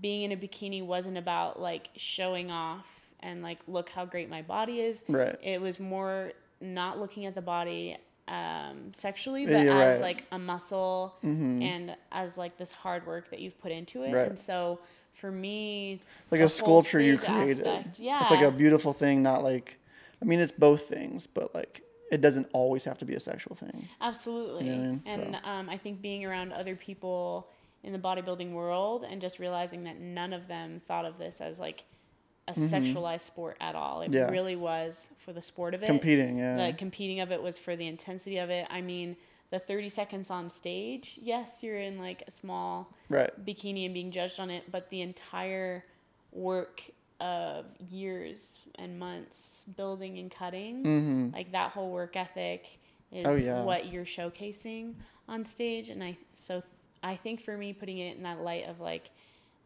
[0.00, 4.42] being in a bikini wasn't about like showing off and like look how great my
[4.42, 5.04] body is.
[5.08, 5.36] Right.
[5.42, 7.96] It was more not looking at the body
[8.28, 10.02] um, sexually, but you're as right.
[10.16, 11.62] like a muscle Mm-hmm.
[11.62, 14.12] and as like this hard work that you've put into it.
[14.12, 14.28] Right.
[14.28, 14.80] And so
[15.16, 16.00] for me,
[16.30, 17.66] like a sculpture you created.
[17.66, 19.78] aspect, It's like a beautiful thing, not like
[20.22, 23.56] I mean it's both things, but like it doesn't always have to be a sexual
[23.56, 23.88] thing.
[24.00, 24.66] Absolutely.
[24.66, 25.02] You know I mean?
[25.06, 27.48] And So- um, I think being around other people
[27.82, 31.58] in the bodybuilding world and just realizing that none of them thought of this as
[31.58, 31.84] like
[32.48, 34.02] a sexualized sport at all.
[34.02, 34.14] It Mm-hmm.
[34.14, 34.30] Yeah.
[34.30, 35.86] really was for the sport of it.
[35.86, 36.68] Competing, yeah.
[36.68, 38.66] The competing of it was for the intensity of it.
[38.70, 39.16] I mean,
[39.50, 43.30] the 30 seconds on stage, yes, you're in like a small right.
[43.44, 45.84] bikini and being judged on it, but the entire
[46.32, 46.82] work
[47.20, 51.30] of years and months building and cutting, Mm-hmm.
[51.34, 52.78] like that whole work ethic
[53.12, 53.62] is Oh, yeah.
[53.62, 54.94] what you're showcasing
[55.28, 55.88] on stage.
[55.88, 56.62] And I, so
[57.02, 59.10] I think for me, putting it in that light of like,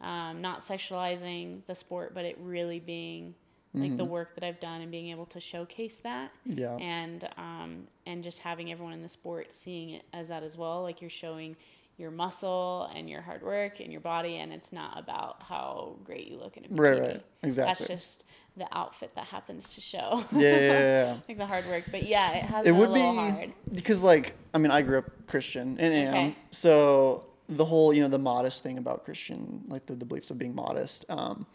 [0.01, 3.35] um, not sexualizing the sport, but it really being
[3.73, 6.75] like the work that I've done and being able to showcase that Yeah.
[6.77, 10.83] and um, and just having everyone in the sport seeing it as that as well.
[10.83, 11.57] Like you're showing
[11.97, 16.27] your muscle and your hard work and your body, and it's not about how great
[16.29, 16.79] you look in a bikini.
[16.81, 17.23] Right, right.
[17.43, 17.87] Exactly.
[17.87, 18.25] That's just
[18.57, 20.25] the outfit that happens to show.
[20.33, 23.53] yeah, yeah, yeah, like the hard work, but yeah, it has it would be hard.
[23.73, 26.37] because like i mean i grew up christian and am Okay.
[26.51, 30.39] so the whole you know the modest thing about christian like the, the beliefs of
[30.39, 31.47] being modest um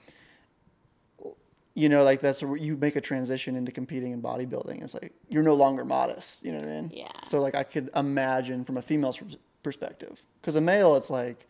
[1.75, 5.11] you know like that's where you make a transition into competing in bodybuilding it's like
[5.29, 7.07] you're no longer modest you know what i mean Yeah.
[7.23, 9.19] so like i could imagine from a female's
[9.61, 11.47] perspective because a male it's like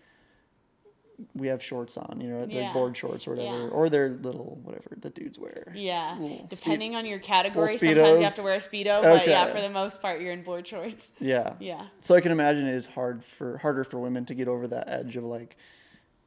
[1.34, 2.74] we have shorts on you know their Yeah.
[2.74, 3.70] board shorts or whatever Yeah.
[3.70, 7.96] or their little whatever the dudes wear Yeah, Little speed- depending on your category, sometimes
[8.18, 10.68] you have to wear a speedo, but yeah, for the most part, you're in board
[10.68, 11.12] shorts.
[11.22, 14.50] yeah Yeah, So I can imagine it is hard for harder for women to get
[14.50, 15.56] over that edge of like,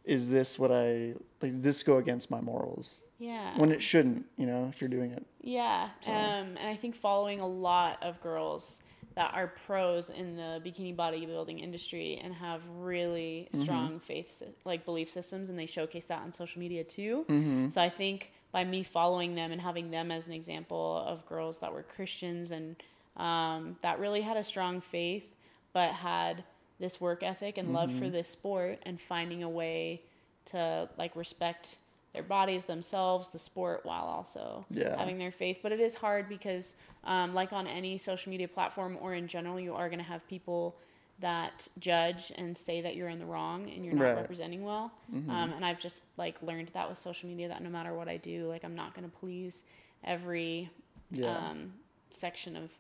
[0.05, 1.61] is this what I like?
[1.61, 3.01] This go against my morals?
[3.19, 3.57] Yeah.
[3.59, 5.25] When it shouldn't, you know, if you're doing it.
[5.43, 8.81] Yeah, um, and I think following a lot of girls
[9.15, 13.63] that are pros in the bikini bodybuilding industry and have really Mm-hmm.
[13.65, 17.25] strong faith, like belief systems, and they showcase that on social media too.
[17.29, 17.71] Mm-hmm.
[17.71, 21.59] So I think by me following them and having them as an example of girls
[21.59, 22.77] that were Christians and
[23.17, 25.35] um, that really had a strong faith,
[25.73, 26.45] but had
[26.79, 27.99] this work ethic and love Mm-hmm.
[27.99, 30.03] for this sport, and finding a way
[30.47, 31.79] to like respect
[32.15, 34.97] their bodies themselves the sport while also Yeah.
[34.99, 38.97] having their faith but it is hard because um, like on any social media platform
[39.01, 40.77] or in general you are going to have people
[41.21, 44.09] that judge and say that you're in the wrong and you're not Right.
[44.11, 44.21] Mm-hmm.
[44.21, 47.93] representing well um, and i've just like learned that with social media that no matter
[47.95, 49.65] what i do like i'm not going to please
[50.05, 50.71] every
[51.11, 51.37] Yeah.
[51.37, 51.73] um,
[52.11, 52.73] section of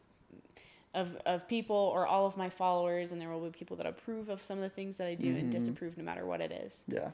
[0.94, 4.30] of, of people or all of my followers and there will be people that approve
[4.30, 5.38] of some of the things that i do Mm-hmm.
[5.40, 7.10] and disapprove no matter what it is Yeah.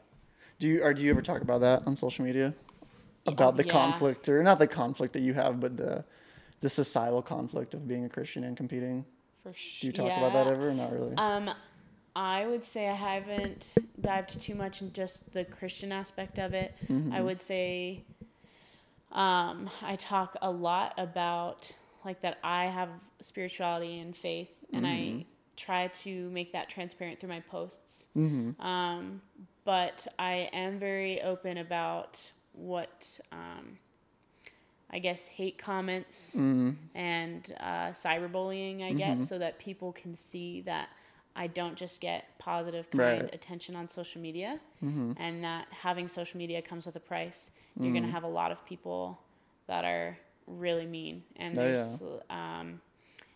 [0.58, 2.54] Do you or do you ever talk about that on social media?
[3.26, 3.72] About the yeah.
[3.72, 6.04] conflict or not the conflict that you have, but the
[6.60, 9.04] the societal conflict of being a Christian and competing.
[9.42, 11.14] for sure Do you talk about that ever or not really?
[11.16, 11.50] Um,
[12.16, 16.74] I would say I haven't dived too much in just the Christian aspect of it.
[16.88, 17.12] Mm-hmm.
[17.12, 18.04] I would say
[19.12, 21.72] um, I talk a lot about
[22.04, 22.90] like that I have
[23.20, 25.18] spirituality and faith, and Mm-hmm.
[25.20, 28.08] I try to make that transparent through my posts.
[28.16, 28.60] mm-hmm.
[28.60, 29.22] Um,
[29.64, 32.20] but I am very open about
[32.52, 33.78] what um,
[34.90, 36.70] I guess hate comments Mm-hmm.
[36.94, 40.88] and uh, cyberbullying I get so that people can see that
[41.36, 43.18] I don't just get positive, kind Right.
[43.24, 43.34] Mm-hmm.
[43.34, 44.60] attention on social media,
[45.18, 47.50] and that having social media comes with a price.
[47.80, 49.18] You're going to have a lot of people
[49.66, 51.70] that are really mean, and Oh, yeah.
[51.72, 52.80] there's, um,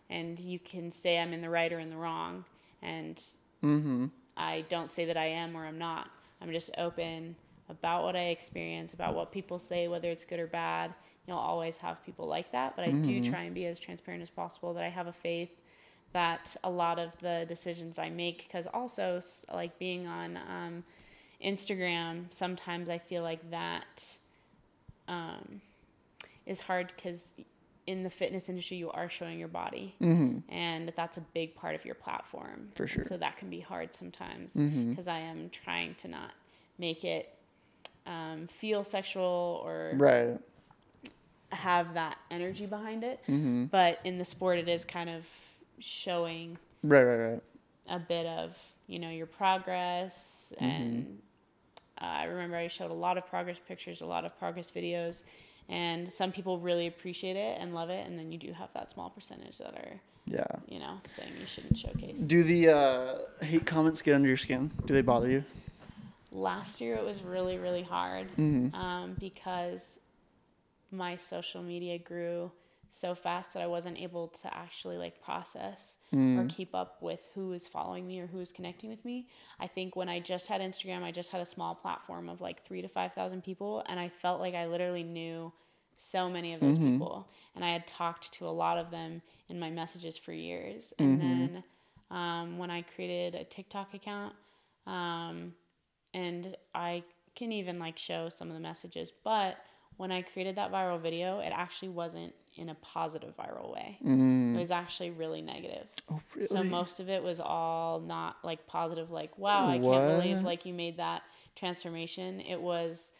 [0.09, 2.45] and you can say I'm in the right or in the wrong,
[2.81, 3.21] and
[3.61, 4.05] Mm-hmm.
[4.37, 6.09] I don't say that I am or I'm not.
[6.41, 7.35] I'm just open
[7.69, 10.93] about what I experience, about what people say, whether it's good or bad.
[11.27, 14.29] You'll always have people like that, but I do try and be as transparent as
[14.31, 15.51] possible that I have a faith
[16.13, 19.21] that a lot of the decisions I make, because also
[19.53, 20.83] like being on um,
[21.43, 24.17] Instagram, sometimes I feel like that
[25.07, 25.61] um,
[26.45, 27.33] is hard because
[27.91, 29.95] in the fitness industry, you are showing your body,
[30.49, 32.69] and that's a big part of your platform.
[32.75, 33.03] For And sure.
[33.03, 36.31] So that can be hard sometimes because I am trying to not
[36.77, 37.33] make it
[38.05, 40.37] um, feel sexual or Right.
[41.51, 43.19] have that energy behind it.
[43.27, 43.65] Mm-hmm.
[43.65, 45.27] But in the sport, it is kind of
[45.79, 47.43] showing Right, right, right.
[47.87, 50.65] a bit of you know your progress Mm-hmm.
[50.65, 51.19] and
[52.01, 55.23] uh, i remember i showed a lot of progress pictures a lot of progress videos
[55.69, 58.89] and some people really appreciate it and love it and then you do have that
[58.91, 60.45] small percentage that are Yeah.
[60.67, 64.71] you know saying you shouldn't showcase Do the uh, hate comments get under your skin?
[64.85, 65.43] Do they bother you?
[66.31, 68.75] last year it was really really hard Mm-hmm.
[68.75, 69.99] um, because
[70.91, 72.51] my social media grew
[72.89, 75.97] so fast that i wasn't able to actually like process
[76.39, 79.27] or keep up with who is following me or who is connecting with me.
[79.59, 82.63] I think when i just had instagram i just had a small platform of like
[82.63, 85.51] three to five thousand people and i felt like i literally knew
[85.97, 89.59] so many of those people and i had talked to a lot of them in
[89.59, 90.93] my messages for years.
[90.97, 91.63] And then
[92.11, 94.33] um, when i created a tiktok account
[94.87, 95.53] um,
[96.13, 97.03] and I
[97.35, 99.11] can even like show some of the messages.
[99.23, 99.57] But
[99.97, 103.97] when I created that viral video, it actually wasn't in a positive viral way.
[104.55, 105.87] It was actually really negative.
[106.11, 106.47] Oh, really?
[106.47, 109.93] So most of it was all not like positive, like wow, I What?
[109.93, 111.23] can't believe like you made that
[111.55, 112.41] transformation.
[112.41, 113.11] It was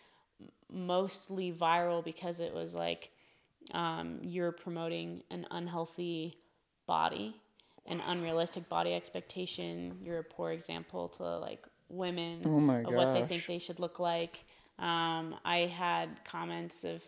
[0.72, 3.12] mostly viral because it was like
[3.74, 6.38] um, you're promoting an unhealthy
[6.86, 7.36] body,
[7.86, 9.98] an unrealistic body expectation.
[10.04, 14.00] You're a poor example to like women Oh of what they think they should look
[14.00, 14.44] like.
[14.78, 17.04] Um, I had comments of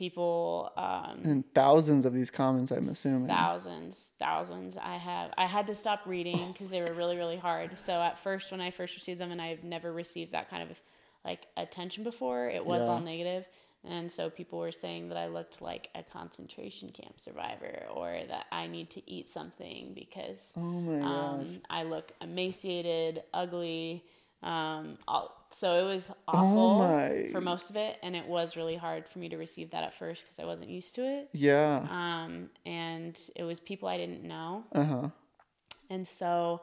[0.00, 3.28] people um, And thousands of these comments, I'm assuming.
[3.28, 4.76] thousands thousands.
[4.94, 7.78] I have i had to stop reading because they were really really hard.
[7.78, 10.80] So at first when i first received them and i've never received that kind of
[11.24, 13.04] like attention before it was all Yeah.
[13.14, 13.44] negative.
[13.84, 18.46] And so people were saying that i looked like a concentration camp survivor or that
[18.60, 24.02] i need to eat something because Oh my um, i look emaciated ugly
[24.42, 27.28] um, all, so it was Oh awful my.
[27.32, 29.94] for most of it and it was really hard for me to receive that at
[29.94, 31.86] first because i wasn't used to it Yeah.
[31.90, 35.08] um, and it was people I didn't know, Uh huh.
[35.88, 36.60] and so,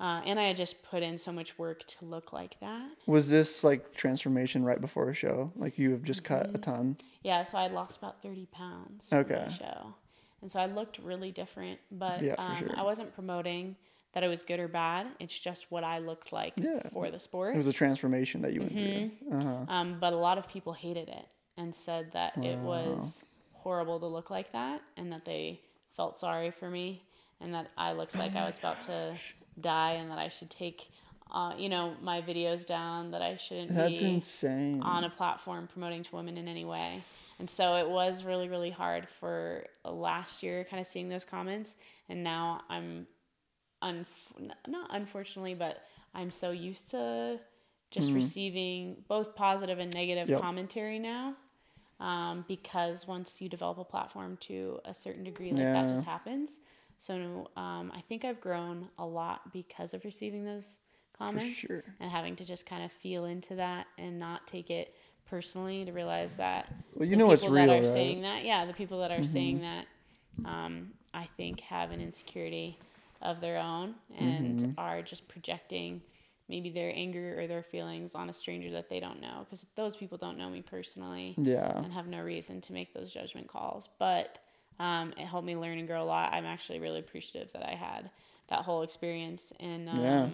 [0.00, 2.88] uh, and I had just put in so much work to look like that.
[3.06, 5.52] Was this like transformation right before a show?
[5.56, 6.60] Like you have just cut a Mm-hmm.
[6.60, 6.96] ton?
[7.22, 9.08] Yeah, so I lost about thirty pounds.
[9.12, 9.46] Okay.
[9.50, 9.94] show,
[10.40, 12.70] and so I looked really different, but Yeah, um, sure.
[12.76, 13.76] I wasn't promoting
[14.12, 15.06] that it was good or bad.
[15.20, 16.80] It's just what I looked like Yeah.
[16.92, 17.54] for the sport.
[17.54, 19.28] It was a transformation that you went Mm-hmm.
[19.28, 19.38] through.
[19.38, 19.72] Uh huh.
[19.72, 24.06] Um, but a lot of people hated it and said that it was horrible to
[24.06, 25.60] look like that and that they
[25.96, 27.02] felt sorry for me
[27.40, 29.14] and that I looked like I was about to
[29.60, 30.88] die and that I should take,
[31.30, 34.80] uh, you know, my videos down, that I shouldn't That's be insane.
[34.82, 37.02] on a platform promoting to women in any way.
[37.38, 41.76] And so it was really, really hard for last year, kind of seeing those comments.
[42.08, 43.06] And now I'm,
[43.82, 45.82] unf- not unfortunately, but
[46.14, 47.38] I'm so used to
[47.90, 50.32] just receiving both positive and negative Mm-hmm.
[50.32, 50.40] Yep.
[50.40, 51.34] commentary now.
[52.00, 56.60] Um, because once you develop a platform to a certain degree, like that just happens.
[56.98, 60.80] So um, I think I've grown a lot because of receiving those
[61.20, 61.84] comments sure.
[62.00, 64.94] and having to just kind of feel into that and not take it
[65.28, 67.84] personally to realize that Well, you know what's people real, that are right?
[67.84, 67.92] Mm-hmm.
[67.94, 69.86] saying that yeah the people that are saying that
[70.44, 72.78] um, i think have an insecurity
[73.22, 74.70] of their own and Mm-hmm.
[74.78, 76.02] are just projecting
[76.48, 79.96] maybe their anger or their feelings on a stranger that they don't know because those
[79.96, 81.80] people don't know me personally Yeah.
[81.82, 83.88] and have no reason to make those judgment calls.
[83.98, 84.38] But
[84.78, 86.32] um, it helped me learn and grow a lot.
[86.32, 88.10] I'm actually really appreciative that I had
[88.48, 90.28] that whole experience, and um, Yeah.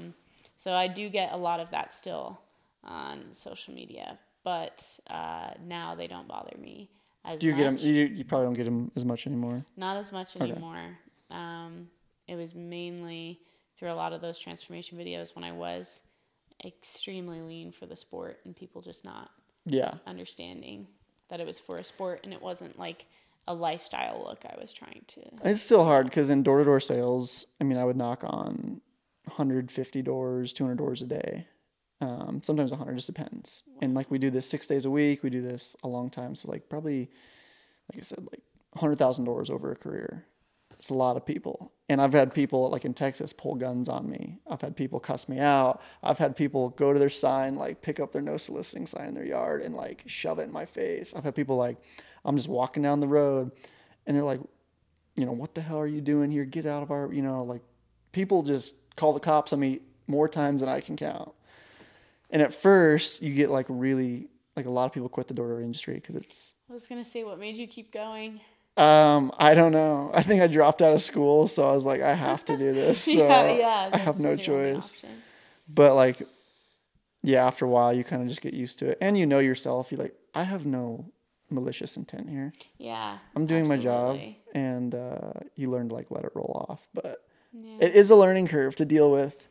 [0.57, 2.41] so I do get a lot of that still
[2.83, 4.19] on social media.
[4.45, 6.89] But uh, now they don't bother me
[7.25, 7.59] as Do you much.
[7.61, 7.77] get them?
[7.95, 9.63] You, you probably don't get them as much anymore.
[9.77, 10.99] Not as much anymore.
[11.31, 11.89] Um,
[12.29, 13.41] it was mainly
[13.77, 16.03] through a lot of those transformation videos when I was
[16.65, 19.31] extremely lean for the sport and people just not
[19.65, 19.95] Yeah.
[20.07, 20.87] understanding
[21.29, 23.07] that it was for a sport and it wasn't like
[23.47, 25.23] a lifestyle look I was trying to.
[25.45, 28.81] It's still hard because in door to door sales, I mean, I would knock on
[29.25, 31.47] 150 doors, 200 doors a day.
[32.01, 33.63] Um, sometimes 100, just depends.
[33.81, 35.23] And like we do this six days a week.
[35.23, 36.35] We do this a long time.
[36.35, 37.11] So like probably,
[37.93, 40.27] like I said, like 100,000 doors over a career.
[40.79, 41.73] It's a lot of people.
[41.89, 44.39] And I've had people like in Texas pull guns on me.
[44.49, 45.83] I've had people cuss me out.
[46.03, 49.15] I've had people go to their sign, like pick up their no soliciting sign in
[49.15, 51.15] their yard and like shove it in my face.
[51.15, 51.79] I've had people like,
[52.25, 53.51] I'm just walking down the road
[54.07, 54.41] and they're like,
[55.17, 56.45] you know, what the hell are you doing here?
[56.45, 57.63] Get out of our, you know, like
[58.13, 61.33] people just call the cops on me more times than I can count.
[62.31, 65.57] And at first, you get like really, like a lot of people quit the door
[65.57, 68.41] to industry because it's, I was gonna say what made you keep going.
[68.79, 70.11] Um, I don't know.
[70.15, 72.73] I think I dropped out of school, so I was like, I have to do
[72.81, 73.03] this.
[73.05, 73.91] So yeah, yeah.
[73.93, 74.95] I have no was your only choice.
[75.69, 76.23] But like,
[77.23, 79.41] yeah, after a while, you kind of just get used to it, and you know
[79.41, 79.91] yourself.
[79.91, 81.07] You're like, I have no
[81.51, 82.53] malicious intent here.
[82.79, 83.19] Yeah.
[83.35, 84.19] I'm doing my job,
[84.55, 86.87] and uh, you learn to like let it roll off.
[86.95, 87.79] But Yeah.
[87.81, 89.49] it is a learning curve to deal with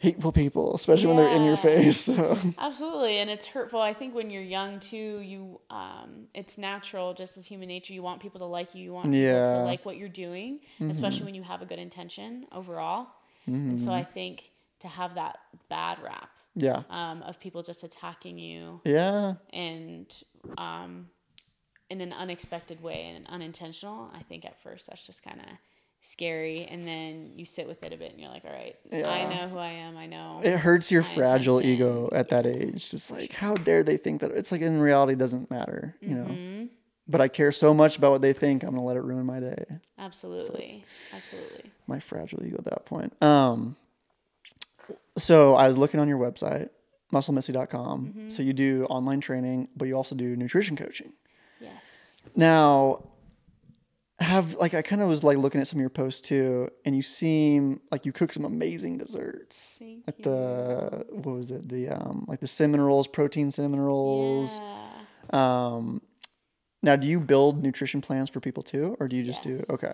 [0.00, 2.08] hateful people, especially when they're in your face.
[2.16, 3.80] So Absolutely, and it's hurtful.
[3.80, 7.92] I think when you're young too, you um, it's natural, just as human nature.
[7.92, 8.82] You want people to like you.
[8.82, 9.52] You want people Yeah.
[9.60, 13.06] to like what you're doing, especially when you have a good intention overall.
[13.46, 18.38] And so I think to have that bad rap yeah, um, of people just attacking
[18.38, 20.06] you yeah, and
[20.56, 21.08] um,
[21.90, 25.46] in an unexpected way and unintentional, I think at first that's just kind of
[26.00, 26.66] scary.
[26.70, 29.48] And then you sit with it a bit and you're like, all right, I know
[29.48, 29.96] who I am.
[29.96, 30.40] I know.
[30.42, 32.90] it hurts your fragile intention, ego at that age.
[32.90, 34.30] Just like, how dare they think that?
[34.32, 36.24] It's like in reality, it doesn't matter, you know.
[36.24, 36.68] Mhm.
[37.08, 38.62] But I care so much about what they think.
[38.62, 39.64] I'm gonna let it ruin my day.
[39.98, 40.84] Absolutely.
[41.14, 41.70] Absolutely.
[41.86, 43.12] my fragile ego at that point.
[43.20, 43.74] Um,
[45.18, 46.70] so I was looking on your website,
[47.12, 48.06] musclemissy.com.
[48.06, 48.28] Mm-hmm.
[48.28, 51.12] So you do online training, but you also do nutrition coaching.
[51.60, 51.72] Yes.
[52.36, 53.02] Now,
[54.20, 56.94] have like I kind of was like looking at some of your posts too, and
[56.94, 59.76] you seem like you cook some amazing desserts.
[59.78, 61.68] Thank like the what was it?
[61.68, 64.58] The um like the cinnamon rolls, protein cinnamon rolls.
[64.58, 64.86] Yeah.
[65.32, 66.02] Um,
[66.82, 69.58] now, do you build nutrition plans for people too, or do you just Yes.
[69.66, 69.92] do okay?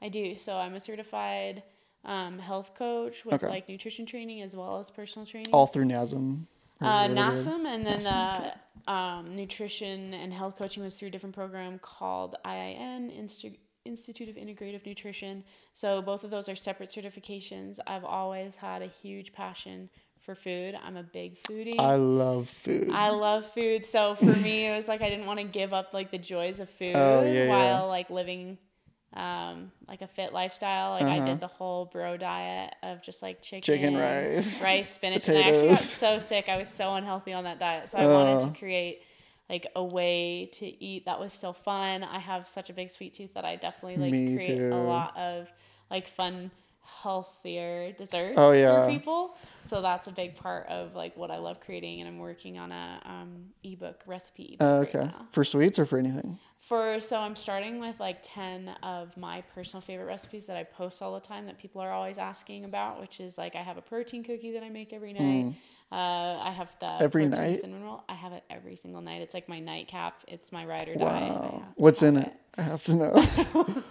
[0.00, 0.36] I do.
[0.36, 1.62] So I'm a certified
[2.04, 3.48] um, health coach with Okay.
[3.48, 5.52] like nutrition training as well as personal training.
[5.52, 6.46] All through NASM.
[6.80, 7.46] Uh, whatever it is?
[7.46, 12.36] NASM and then uh, um, nutrition and health coaching was through a different program called
[12.44, 13.56] IIN, Insti-
[13.88, 15.42] Institute of Integrative Nutrition.
[15.74, 17.78] So both of those are separate certifications.
[17.86, 19.88] I've always had a huge passion
[20.20, 20.76] for food.
[20.84, 21.78] I'm a big foodie.
[21.80, 22.90] I love food.
[22.92, 23.86] I love food.
[23.86, 26.60] So for me, it was like I didn't want to give up like the joys
[26.60, 27.80] of food Oh, yeah, while yeah.
[27.82, 28.58] like living
[29.14, 30.90] um like a fit lifestyle.
[30.90, 31.26] Like I Uh-huh.
[31.28, 35.26] did the whole bro diet of just like chicken, Chicken, rice, rice, spinach.
[35.28, 36.48] And I actually got so sick.
[36.50, 37.88] I was so unhealthy on that diet.
[37.90, 38.52] So I wanted Oh.
[38.52, 39.00] to create
[39.48, 42.02] like a way to eat that was still fun.
[42.04, 44.70] I have such a big sweet tooth that I definitely like Me create too.
[44.72, 45.48] a lot of
[45.90, 46.50] like fun
[47.02, 48.84] healthier desserts Oh, yeah.
[48.86, 49.38] for people.
[49.66, 52.72] So that's a big part of like what I love creating and I'm working on
[52.72, 55.04] a um, ebook recipe ebook Uh, right okay.
[55.06, 55.26] now.
[55.30, 56.38] For sweets or for anything?
[56.60, 61.00] For so I'm starting with like 10 of my personal favorite recipes that I post
[61.00, 63.82] all the time that people are always asking about, which is like I have a
[63.82, 65.54] protein cookie that I make every night.
[65.90, 67.00] Uh, I have the Mm.
[67.02, 67.60] Every night?
[67.60, 68.04] cinnamon roll.
[68.08, 69.22] I have it every single night.
[69.22, 70.22] It's like my nightcap.
[70.28, 71.28] It's my ride or die.
[71.28, 71.64] Wow.
[71.76, 72.32] What's in have it?
[72.58, 73.82] I have to know.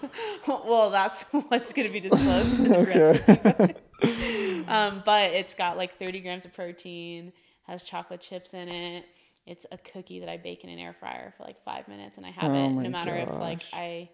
[0.65, 3.75] well, that's what's going to be disclosed in the okay.
[4.67, 7.31] Um, but it's got like 30 grams of protein,
[7.63, 9.05] has chocolate chips in it.
[9.45, 12.25] It's a cookie that I bake in an air fryer for like five minutes, and
[12.25, 13.63] I have Oh it no matter if like.
[13.73, 14.09] I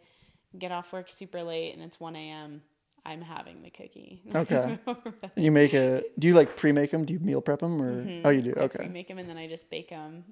[0.57, 2.61] get off work super late and it's 1 a.m.
[3.05, 4.21] I'm having the cookie.
[4.33, 4.79] Okay.
[5.35, 6.03] you make a.
[6.17, 7.03] Do you like pre-make them?
[7.05, 8.07] Do you meal prep them or?
[8.25, 8.51] Oh, you do.
[8.51, 8.59] Mm-hmm.
[8.61, 8.87] I Okay.
[8.87, 10.23] make them and then I just bake them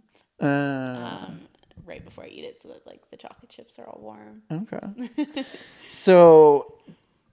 [0.42, 1.42] Uh, um,
[1.86, 4.42] right before I eat it, so that like the chocolate chips are all warm.
[4.52, 5.44] okay.
[5.90, 6.76] so,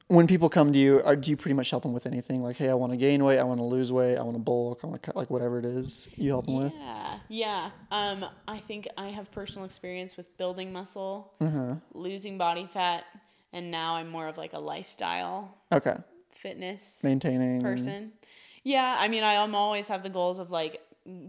[0.09, 2.43] when people come to you, are, do you pretty much help them with anything?
[2.43, 4.43] Like, hey, I want to gain weight, I want to lose weight, I want to
[4.43, 6.75] bulk, I want to cut, like whatever it is, you help them with.
[6.75, 7.71] Yeah, yeah.
[7.91, 11.75] Um, I think I have personal experience with building muscle, Uh-huh.
[11.95, 13.05] losing body fat,
[13.53, 15.97] and now I'm more of like a lifestyle Okay.
[16.31, 17.61] fitness Maintaining.
[17.61, 18.13] person.
[18.65, 20.81] Yeah, I mean, I am always have the goals of like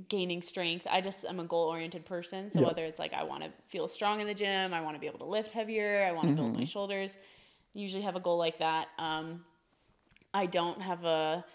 [0.10, 0.86] gaining strength.
[0.90, 2.52] I just I'm a goal oriented person.
[2.52, 2.68] So Yeah.
[2.68, 5.08] whether it's like I want to feel strong in the gym, I want to be
[5.08, 6.60] able to lift heavier, I want to build Mm-hmm.
[6.60, 7.18] my shoulders.
[7.74, 8.90] Usually have a goal like that.
[8.98, 9.46] Um,
[10.34, 11.46] I don't have a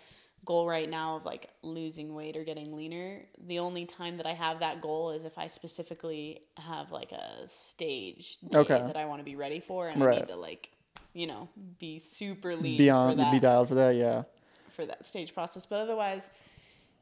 [0.45, 3.22] goal right now of like losing weight or getting leaner.
[3.47, 7.49] The only time that I have that goal is if I specifically have like a
[7.49, 8.82] stage Okay.
[8.86, 10.70] that I want to be ready for and I need to like,
[11.12, 14.24] you know, be super lean Beyond, that be dialed for that, yeah.
[14.70, 15.66] for that stage process.
[15.66, 16.30] But otherwise,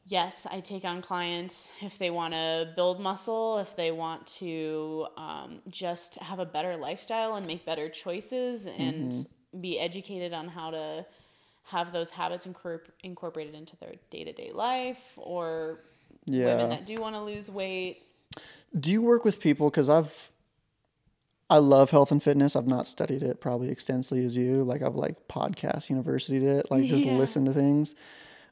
[0.06, 5.06] yes, I take on clients if they want to build muscle, if they want to
[5.16, 9.60] um, just have a better lifestyle and make better choices and Mm-hmm.
[9.60, 11.06] be educated on how to
[11.64, 15.80] have those habits incorpor- incorporated into their day to day life, or
[16.26, 16.46] Yeah.
[16.46, 18.02] women that do want to lose weight.
[18.78, 19.70] Do you work with people?
[19.70, 20.30] Because I've,
[21.50, 22.56] I love health and fitness.
[22.56, 24.64] I've not studied it probably extensively as you.
[24.64, 27.16] Like I've like podcast university it, like just Yeah.
[27.16, 27.94] listen to things.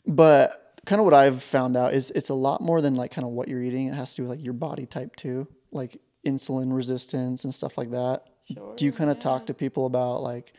[0.06, 3.24] But kind of what I've found out is it's a lot more than like kind
[3.24, 3.86] of what you're eating.
[3.86, 7.76] It has to do with like your body type too, like insulin resistance and stuff
[7.78, 8.24] like that.
[8.52, 9.20] Sure, do you kind of yeah.
[9.22, 10.52] talk to people about like,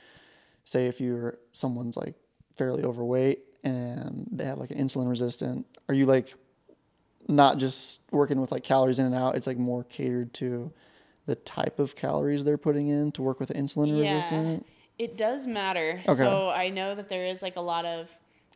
[0.64, 2.16] say if you're someone's like
[2.56, 6.34] fairly overweight and they have like an insulin resistant, are you like
[7.28, 9.36] not just working with like calories in and out.
[9.36, 10.72] It's like more catered to
[11.26, 14.66] the type of calories they're putting in to work with insulin resistant.
[14.98, 16.02] It does matter.
[16.08, 16.16] Okay.
[16.16, 18.10] So I know that there is like a lot of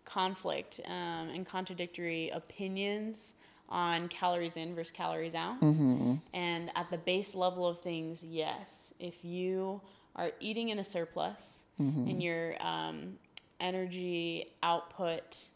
[0.04, 3.36] conflict um, and contradictory opinions
[3.70, 5.60] on calories in versus calories out.
[5.62, 6.16] Mm-hmm.
[6.34, 9.82] And at the base level of things, yes, if you
[10.16, 12.08] are eating in a surplus Mm-hmm.
[12.08, 13.18] and your um,
[13.60, 15.48] energy output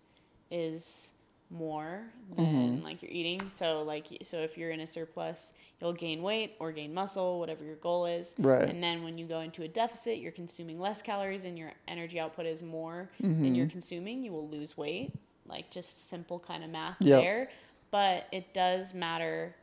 [0.51, 1.11] is
[1.51, 2.03] more
[2.37, 2.83] than Mm-hmm.
[2.83, 6.71] like you're eating so like so if you're in a surplus you'll gain weight or
[6.71, 8.69] gain muscle whatever your goal is Right.
[8.69, 12.19] and then when you go into a deficit you're consuming less calories and your energy
[12.19, 13.43] output is more Mm-hmm.
[13.43, 15.11] than you're consuming you will lose weight
[15.47, 17.21] like just simple kind of math Yep.
[17.23, 17.49] there
[17.89, 19.55] but it does matter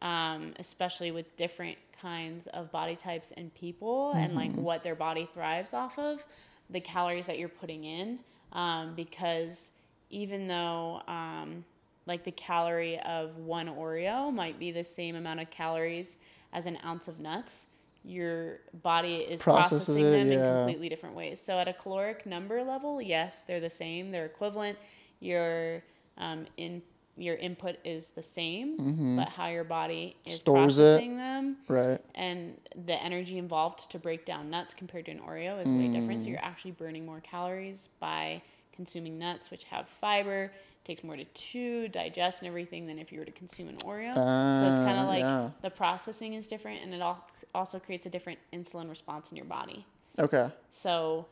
[0.00, 4.62] um, especially with different kinds of body types and people and like Mm-hmm.
[4.62, 6.24] what their body thrives off of
[6.70, 8.18] the calories that you're putting in
[8.52, 9.72] um, because
[10.10, 11.64] even though um,
[12.06, 16.16] like the calorie of one oreo might be the same amount of calories
[16.52, 17.68] as an ounce of nuts
[18.04, 21.38] your body is Processes processing it, them in completely different ways.
[21.38, 24.78] So at a caloric number level yes they're the same they're equivalent.
[25.20, 25.82] Your
[26.16, 26.82] um, in
[27.20, 30.38] your input is the same but how your body is Mm-hmm.
[30.40, 31.00] Stores it.
[31.16, 32.00] them Right.
[32.14, 32.56] and
[32.86, 36.20] the energy involved to break down nuts compared to an Oreo is way different.
[36.22, 36.30] So Mm.
[36.30, 38.42] you're actually burning more calories by
[38.72, 40.50] consuming nuts, which have fiber,
[40.84, 44.14] takes more to chew, digest, and everything than if you were to consume an Oreo.
[44.14, 45.50] so it's kind Ah, of like yeah.
[45.60, 49.44] the processing is different, and it all also creates a different insulin response in your
[49.46, 49.84] body.
[50.18, 50.48] Okay.
[50.70, 51.26] So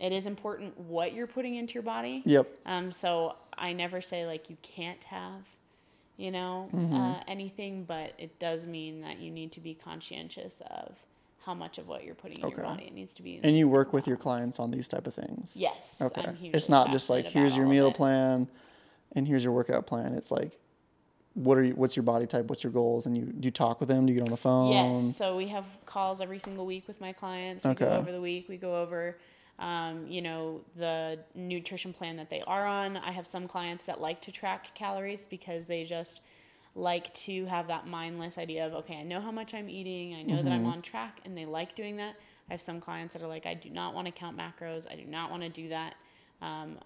[0.00, 2.22] it is important what you're putting into your body.
[2.24, 2.48] Yep.
[2.66, 5.42] Um, so I never say like you can't have
[6.18, 6.94] you know, Mm-hmm.
[6.94, 10.94] uh, anything, but it does mean that you need to be conscientious of
[11.44, 12.54] how much of what you're putting in Okay.
[12.54, 12.84] your body.
[12.84, 13.40] It needs to be.
[13.42, 15.56] And you work with your clients on these type of things.
[15.58, 15.96] Yes.
[16.00, 16.50] Okay.
[16.52, 18.46] It's not just like here's your meal plan,
[19.16, 20.12] and here's your workout plan.
[20.12, 20.58] It's like,
[21.34, 21.72] what are you?
[21.74, 22.44] What's your body type?
[22.50, 23.06] What's your goals?
[23.06, 24.04] And you do you talk with them?
[24.06, 24.70] Do you get on the phone?
[24.70, 25.16] Yes.
[25.16, 27.64] So we have calls every single week with my clients.
[27.64, 27.96] We go Okay.
[27.96, 28.48] over the week.
[28.50, 29.16] We go over,
[29.62, 32.98] um, you know, the nutrition plan that they are on.
[32.98, 36.20] I have some clients that like to track calories because they just
[36.76, 40.14] like to have that mindless idea of, okay, I know how much I'm eating.
[40.14, 40.52] I know that Mm-hmm.
[40.52, 42.16] I'm on track, and they like doing that.
[42.50, 44.90] I have some clients that are like, I do not want to count macros.
[44.92, 45.94] I do not want to do that.
[46.42, 46.78] Um,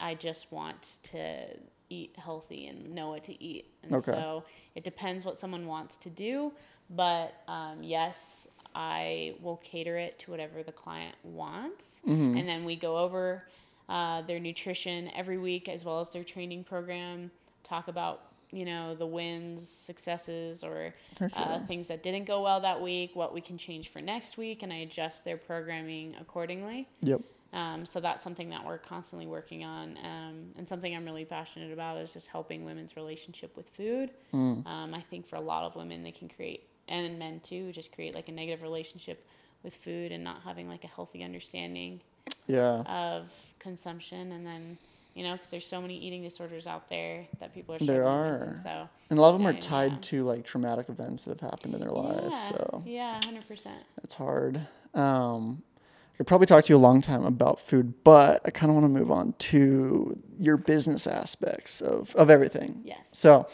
[0.00, 1.46] I just want to
[1.90, 3.66] eat healthy and know what to eat.
[3.82, 4.12] And Okay.
[4.12, 4.44] so
[4.76, 6.52] it depends what someone wants to do.
[6.90, 12.02] But um, yes, I will cater it to whatever the client wants.
[12.06, 12.36] Mm-hmm.
[12.36, 13.46] And then we go over
[13.88, 17.30] uh, their nutrition every week as well as their training program,
[17.64, 22.60] talk about you know the wins successes or Heck uh, things that didn't go well
[22.60, 26.88] that week what we can change for next week and i adjust their programming accordingly
[27.02, 27.20] Yep.
[27.52, 31.72] um, so that's something that we're constantly working on, um, and something I'm really passionate
[31.72, 34.10] about is just helping women's relationship with food.
[34.32, 34.64] Mm.
[34.66, 37.92] Um, I think for a lot of women, they can create, and men too, just
[37.92, 39.26] create like a negative relationship
[39.62, 42.00] with food and not having like a healthy understanding
[42.46, 42.82] Yeah.
[42.82, 44.78] of consumption, and then
[45.14, 48.06] you know, because there's so many eating disorders out there that people are There with,
[48.06, 48.42] are.
[48.44, 49.98] and so And a lot of them are tied yeah.
[50.02, 52.28] to like traumatic events that have happened in their lives.
[52.30, 53.82] yeah, So yeah, hundred percent.
[54.04, 54.60] it's hard.
[54.94, 55.62] Um,
[56.14, 58.74] I could probably talk to you a long time about food, but I kind of
[58.80, 62.80] want to move on to your business aspects of, of everything.
[62.84, 63.00] Yes.
[63.12, 63.48] So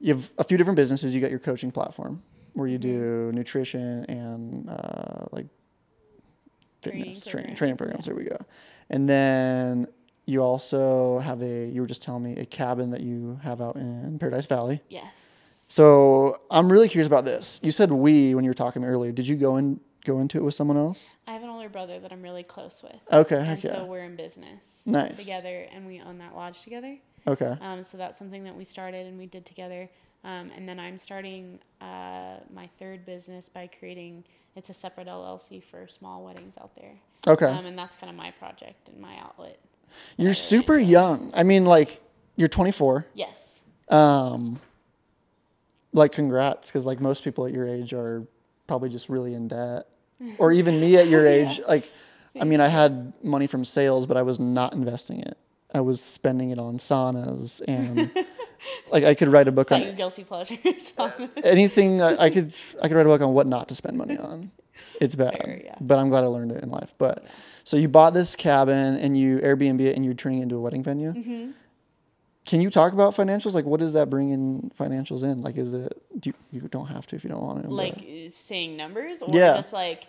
[0.00, 1.14] you have a few different businesses.
[1.14, 2.22] You got your coaching platform
[2.56, 3.30] where you Mm-hmm.
[3.30, 5.46] do nutrition and uh, like
[6.82, 8.06] fitness training, training programs.
[8.06, 8.38] programs, There we go.
[8.90, 9.86] And then
[10.26, 13.76] you also have a, you were just telling me, a cabin that you have out
[13.76, 14.80] in Paradise Valley.
[14.88, 15.04] Yes.
[15.68, 17.60] So I'm really curious about this.
[17.62, 19.12] You said we when you were talking earlier.
[19.12, 21.16] Did you go in go into it with someone else?
[21.26, 22.94] I have an older brother that I'm really close with.
[23.12, 23.72] Okay, and heck yeah.
[23.74, 25.16] so we're in business Nice.
[25.16, 26.96] together and we own that lodge together
[27.26, 27.56] okay.
[27.60, 29.90] um, so that's something that we started and we did together
[30.26, 34.22] um, and then i'm starting uh, my third business by creating
[34.54, 36.92] it's a separate llc for small weddings out there
[37.28, 37.46] Okay.
[37.46, 39.58] um, and that's kind of my project and my outlet
[40.18, 41.32] You're super young.
[41.34, 42.00] I mean, like
[42.36, 43.06] you're 24.
[43.14, 44.60] yes Um,
[45.92, 48.26] like congrats, because like most people at your age are
[48.66, 49.86] probably just really in debt,
[50.38, 51.60] or even me at your age.
[51.66, 51.90] Like,
[52.40, 55.36] I mean, I had money from sales, but I was not investing it.
[55.74, 58.10] I was spending it on saunas and
[58.90, 60.58] like I could write a book on your guilty pleasures
[61.44, 64.18] anything I, I could I could write a book on what not to spend money
[64.18, 64.50] on.
[65.00, 65.74] It's bad, Fair, yeah.
[65.80, 66.92] but I'm glad I learned it in life.
[66.98, 67.24] But
[67.64, 70.60] so you bought this cabin and you Airbnb it and you're turning it into a
[70.60, 71.12] wedding venue.
[71.12, 71.50] Mm-hmm.
[72.46, 73.54] Can you talk about financials?
[73.54, 75.42] Like, what does that bring in financials in?
[75.42, 77.68] Like, is it do you, you don't have to if you don't want to?
[77.68, 79.54] like uh, saying numbers or Yeah.
[79.56, 80.06] just like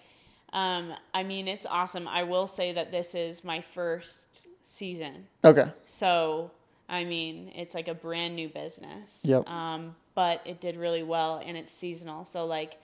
[0.53, 5.65] um, i mean it's awesome i will say that this is my first season okay,
[5.83, 6.51] So,
[6.89, 9.21] I mean, it's like a brand new business.
[9.23, 9.49] Yep.
[9.49, 12.25] Um, but it did really well and it's seasonal.
[12.25, 12.77] So, like,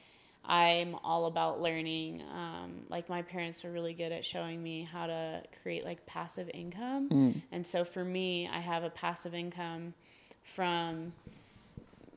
[0.45, 2.21] I'm all about learning.
[2.33, 6.49] Um, like, my parents were really good at showing me how to create like passive
[6.53, 7.09] income.
[7.09, 7.41] Mm.
[7.51, 9.93] And so, for me, I have a passive income
[10.43, 11.13] from,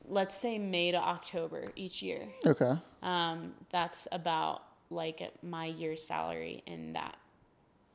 [0.09, 2.27] let's say, May to October each year.
[2.45, 7.17] okay, Um, that's about like my year's salary in that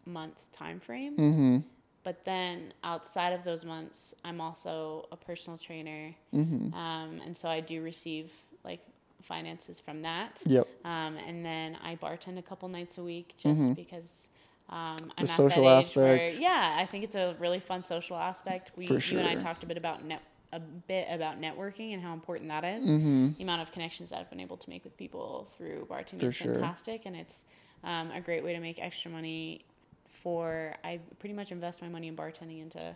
[0.07, 1.17] month time frame.
[1.17, 1.59] mm-hmm,
[2.05, 7.49] But then outside of those months, I'm also a personal trainer, mm-hmm, um, and so
[7.49, 8.33] I do receive
[8.65, 8.81] like
[9.23, 10.43] finances from that.
[10.45, 14.31] yep, Um, and then I bartend a couple nights a week just because.
[14.69, 16.41] Um, I'm at social that age where- aspect.
[16.41, 18.71] yeah, I think it's a really fun social aspect.
[18.75, 20.23] We, For you and I talked a bit about net,
[20.53, 22.89] a bit about networking and how important that is.
[22.89, 26.21] mm-hmm, The amount of connections that I've been able to make with people through bartending
[26.21, 26.55] For is sure.
[26.55, 27.45] fantastic, and it's
[27.85, 29.65] um, a great way to make extra money.
[30.13, 32.95] For I pretty much invest my money in bartending into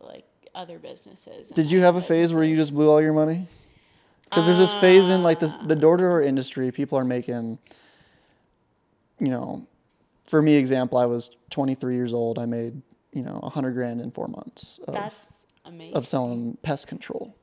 [0.00, 0.24] like
[0.54, 1.48] other businesses.
[1.48, 3.46] Did you have a phase where you just blew all your money?
[4.24, 5.66] Because there's this phase in like the Uh.
[5.66, 6.70] the door to door industry.
[6.70, 7.58] People are making,
[9.18, 9.66] you know,
[10.24, 12.38] for me example, I was 23 years old.
[12.38, 12.80] I made
[13.12, 15.94] you know 100 grand in four months of, That's amazing.
[15.94, 17.34] of selling pest control,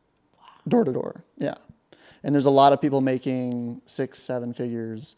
[0.67, 1.23] door to door.
[1.37, 1.55] Yeah,
[2.23, 5.15] and there's a lot of people making six, seven figures,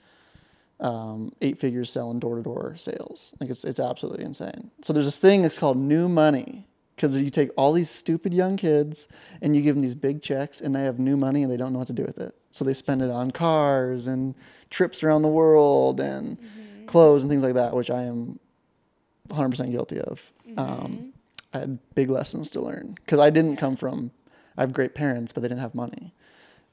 [0.79, 3.33] um, eight figures selling door to door sales.
[3.39, 4.71] Like it's it's absolutely insane.
[4.81, 8.55] So there's this thing that's called new money because you take all these stupid young
[8.55, 9.07] kids
[9.41, 11.73] and you give them these big checks and they have new money and they don't
[11.73, 12.33] know what to do with it.
[12.51, 14.33] So they spend it on cars and
[14.69, 16.37] trips around the world and
[16.87, 18.39] clothes and things like that, which I am
[19.29, 20.31] 100% guilty of.
[20.57, 21.13] Um,
[21.53, 24.11] I had big lessons to learn because I didn't come from
[24.57, 26.13] I have great parents, but they didn't have money.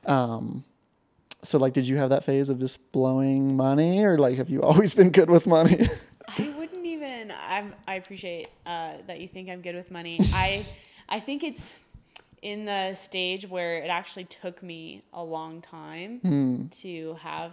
[0.06, 0.64] Um,
[1.42, 4.62] so like, did you have that phase of just blowing money, or like, have you
[4.62, 5.88] always been good with money?
[6.28, 7.32] I wouldn't even.
[7.48, 7.74] I'm.
[7.86, 10.18] I appreciate uh, that you think I'm good with money.
[10.32, 10.64] I.
[11.08, 11.76] I think it's
[12.40, 16.66] in the stage where it actually took me a long time Hmm.
[16.80, 17.52] to have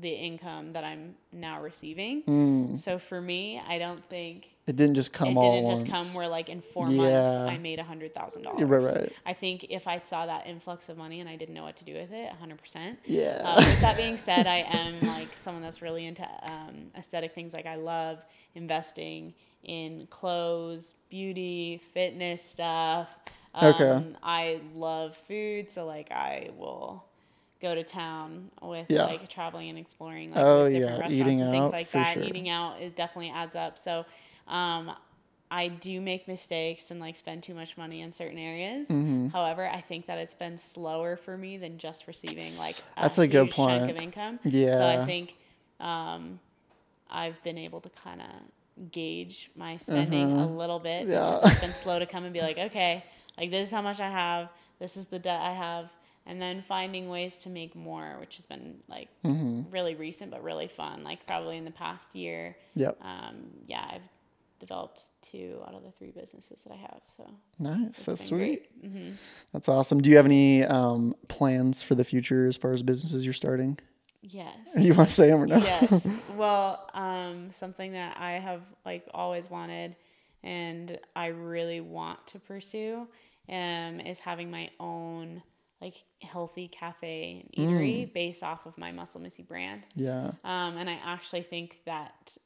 [0.00, 2.22] the income that I'm now receiving.
[2.22, 2.76] Hmm.
[2.76, 6.26] So for me, I don't think it didn't just come it didn't just come where
[6.26, 6.96] like in four Yeah.
[6.96, 8.62] months I made a hundred thousand dollars.
[8.62, 9.12] Right, right.
[9.24, 11.84] I think if I saw that influx of money and I didn't know what to
[11.84, 12.98] do with it, hundred percent.
[13.04, 13.40] Yeah.
[13.44, 17.52] Uh, with that being said, I am like someone that's really into um, aesthetic things.
[17.52, 18.24] Like I love
[18.54, 23.14] investing in clothes, beauty, fitness stuff.
[23.54, 24.16] Um, Okay.
[24.22, 27.04] I love food, so like I will
[27.68, 29.04] go to town with Yeah.
[29.06, 32.14] like traveling and exploring like Oh, different yeah, restaurants eating and things out, like that.
[32.14, 32.22] sure.
[32.22, 33.78] Eating out it definitely adds up.
[33.78, 34.04] So
[34.46, 34.92] um,
[35.50, 38.88] I do make mistakes and like spend too much money in certain areas.
[38.88, 39.28] Mm-hmm.
[39.28, 43.26] However, I think that it's been slower for me than just receiving like That's a
[43.26, 44.38] good huge chunk of income.
[44.44, 44.72] Yeah.
[44.78, 45.36] So I think
[45.80, 46.40] um,
[47.10, 51.12] I've been able to kind of gauge my spending a little bit Mm-hmm.
[51.12, 51.40] Yeah.
[51.50, 53.04] it's been slow to come and be like, okay,
[53.38, 54.48] like this is how much I have,
[54.80, 55.92] this is the debt I have,
[56.26, 59.70] and then finding ways to make more, which has been like Mm-hmm.
[59.70, 61.04] really recent but really fun.
[61.04, 62.98] Like probably in the past year, Yep.
[63.02, 64.02] um, yeah, I've
[64.60, 67.00] developed two out of the three businesses that I have.
[67.16, 68.08] So Nice.
[68.08, 68.70] it's sweet.
[68.80, 68.92] great.
[68.92, 69.10] hmm
[69.52, 70.00] That's awesome.
[70.00, 73.78] Do you have any um, plans for the future as far as businesses you're starting?
[74.22, 74.56] Yes.
[74.74, 75.58] Do you want to say them or no?
[75.58, 76.06] yes.
[76.36, 79.96] Well, um, something that I have like always wanted
[80.42, 83.06] and I really want to pursue
[83.48, 85.42] um, is having my own
[85.84, 89.82] like healthy cafe and eatery based off of my Muscle Missy brand.
[89.94, 90.32] yeah.
[90.42, 92.36] Um, and I actually think that,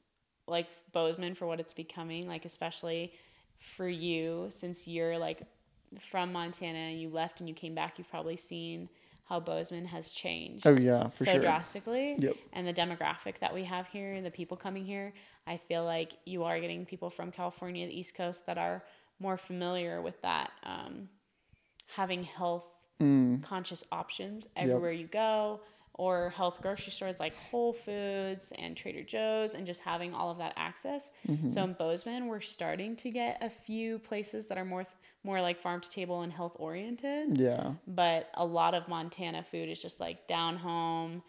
[0.49, 3.12] like Bozeman, for what it's becoming, like especially
[3.57, 5.43] for you, since you're like
[6.01, 8.89] from Montana and you left and you came back, you've probably seen
[9.28, 11.41] how Bozeman has changed Oh yeah, for so sure.
[11.41, 12.16] drastically.
[12.18, 12.36] Yep.
[12.55, 15.12] And the demographic that we have here, the people coming here,
[15.47, 18.82] I feel like you are getting people from California, the East Coast, that are
[19.20, 21.09] more familiar with that, um,
[21.89, 22.66] having health
[23.01, 23.42] Mm.
[23.42, 25.61] conscious options everywhere you go,
[25.94, 30.38] or health grocery stores like Whole Foods and Trader Joe's, and just having all of
[30.38, 31.11] that access.
[31.28, 31.49] Mm-hmm.
[31.51, 34.84] So in Bozeman, we're starting to get a few places that are more
[35.24, 37.72] more like farm to table and health oriented Yeah.
[37.86, 41.22] but a lot of Montana food is just like down home,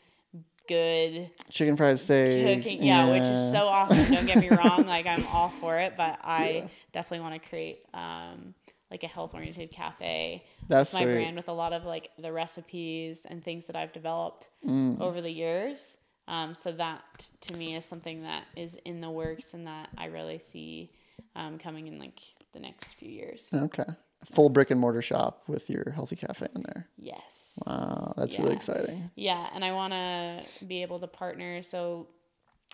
[0.67, 2.61] good Chicken fried steak.
[2.63, 2.83] cooking.
[2.83, 4.13] Yeah, which is so awesome.
[4.13, 7.79] Don't get me wrong, like I'm all for it, but I definitely want to create
[7.93, 8.53] um,
[8.91, 10.43] like a health oriented cafe.
[10.67, 11.13] That's my sweet.
[11.13, 14.99] brand with a lot of like the recipes and things that I've developed Mm.
[14.99, 15.97] over the years.
[16.27, 17.01] Um, so that
[17.41, 20.89] to me is something that is in the works and that I really see
[21.35, 22.19] um, coming in like
[22.53, 23.49] the next few years.
[23.53, 23.85] Okay.
[24.25, 26.87] Full brick and mortar shop with your healthy cafe in there.
[26.97, 27.53] Yes.
[27.65, 29.09] Wow, that's really exciting.
[29.15, 31.63] Yeah, and I want to be able to partner.
[31.63, 32.07] So,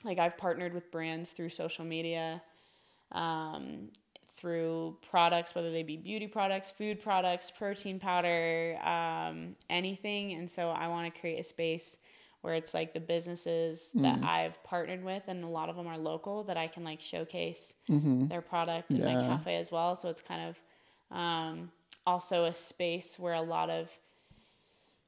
[0.03, 2.41] like, I've partnered with brands through social media,
[3.11, 3.89] um,
[4.45, 10.33] through products, whether they be beauty products, food products, protein powder, um, anything.
[10.33, 11.97] And so, I want to create a space
[12.41, 15.97] where it's like the businesses that I've partnered with, and a lot of them are
[15.97, 17.73] local, that I can like showcase
[18.27, 19.95] their product in my cafe as well.
[19.95, 21.71] So, it's kind of um,
[22.05, 23.89] also a space where a lot of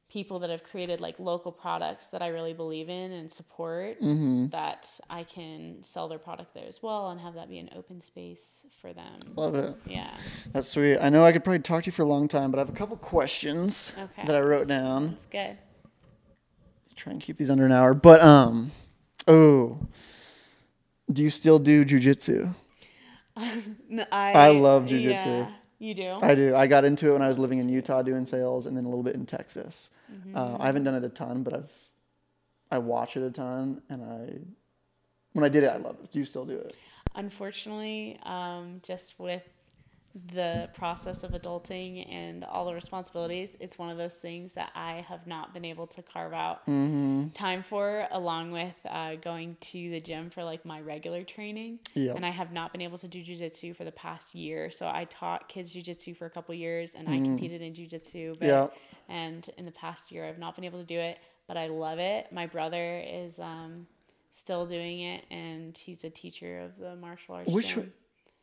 [0.10, 4.48] people that have created like local products that I really believe in and support Mm-hmm.
[4.48, 8.00] that I can sell their product there as well and have that be an open
[8.02, 9.20] space for them.
[9.36, 9.76] Love it.
[9.86, 10.16] Yeah.
[10.54, 10.98] That's sweet.
[11.00, 12.70] I know I could probably talk to you for a long time, but I have
[12.70, 14.26] a couple questions Okay.
[14.26, 15.10] that I wrote down.
[15.14, 15.58] It's good.
[16.96, 17.94] Try and keep these under an hour.
[17.94, 18.72] But um,
[19.28, 19.78] oh,
[21.12, 22.54] do you still do jujitsu?
[23.36, 23.62] I,
[24.12, 25.26] I love jujitsu.
[25.26, 26.18] Yeah, you do?
[26.22, 26.56] I do.
[26.56, 28.90] I got into it when I was living in Utah doing sales, and then a
[28.90, 29.92] little bit in Texas.
[30.12, 30.36] Mm-hmm.
[30.36, 31.72] Uh, I haven't done it a ton, but I've
[32.70, 34.40] I watch it a ton, and I
[35.34, 36.12] when I did it, I loved it.
[36.12, 36.74] Do you still do it?
[37.16, 39.44] Unfortunately, um, just with
[40.34, 45.06] the process of adulting and all the responsibilities, it's one of those things that I
[45.08, 47.30] have not been able to carve out Mm-hmm.
[47.34, 51.80] time for, along with uh, going to the gym for like my regular training.
[51.94, 52.16] Yep.
[52.16, 54.72] And I have not been able to do jujitsu for the past year.
[54.72, 58.40] So I taught kids jujitsu for a couple years, and I competed in jujitsu.
[58.40, 58.68] but- Yeah.
[59.10, 62.00] And in the past year, I've not been able to do it, but I love
[62.00, 62.32] it.
[62.32, 63.88] My brother is um,
[64.32, 67.50] still doing it, and he's a teacher of the martial arts.
[67.52, 67.94] Which gym.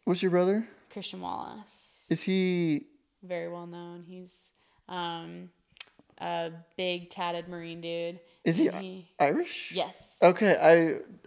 [0.04, 0.66] What's your brother?
[0.94, 1.68] Christian Wallace,
[2.08, 2.86] Is he?
[3.22, 4.02] very well known.
[4.06, 4.52] He's
[4.88, 5.50] um,
[6.18, 8.20] a big tatted Marine dude.
[8.44, 9.72] Is he and Irish?
[9.74, 10.18] Yes.
[10.22, 10.54] Okay,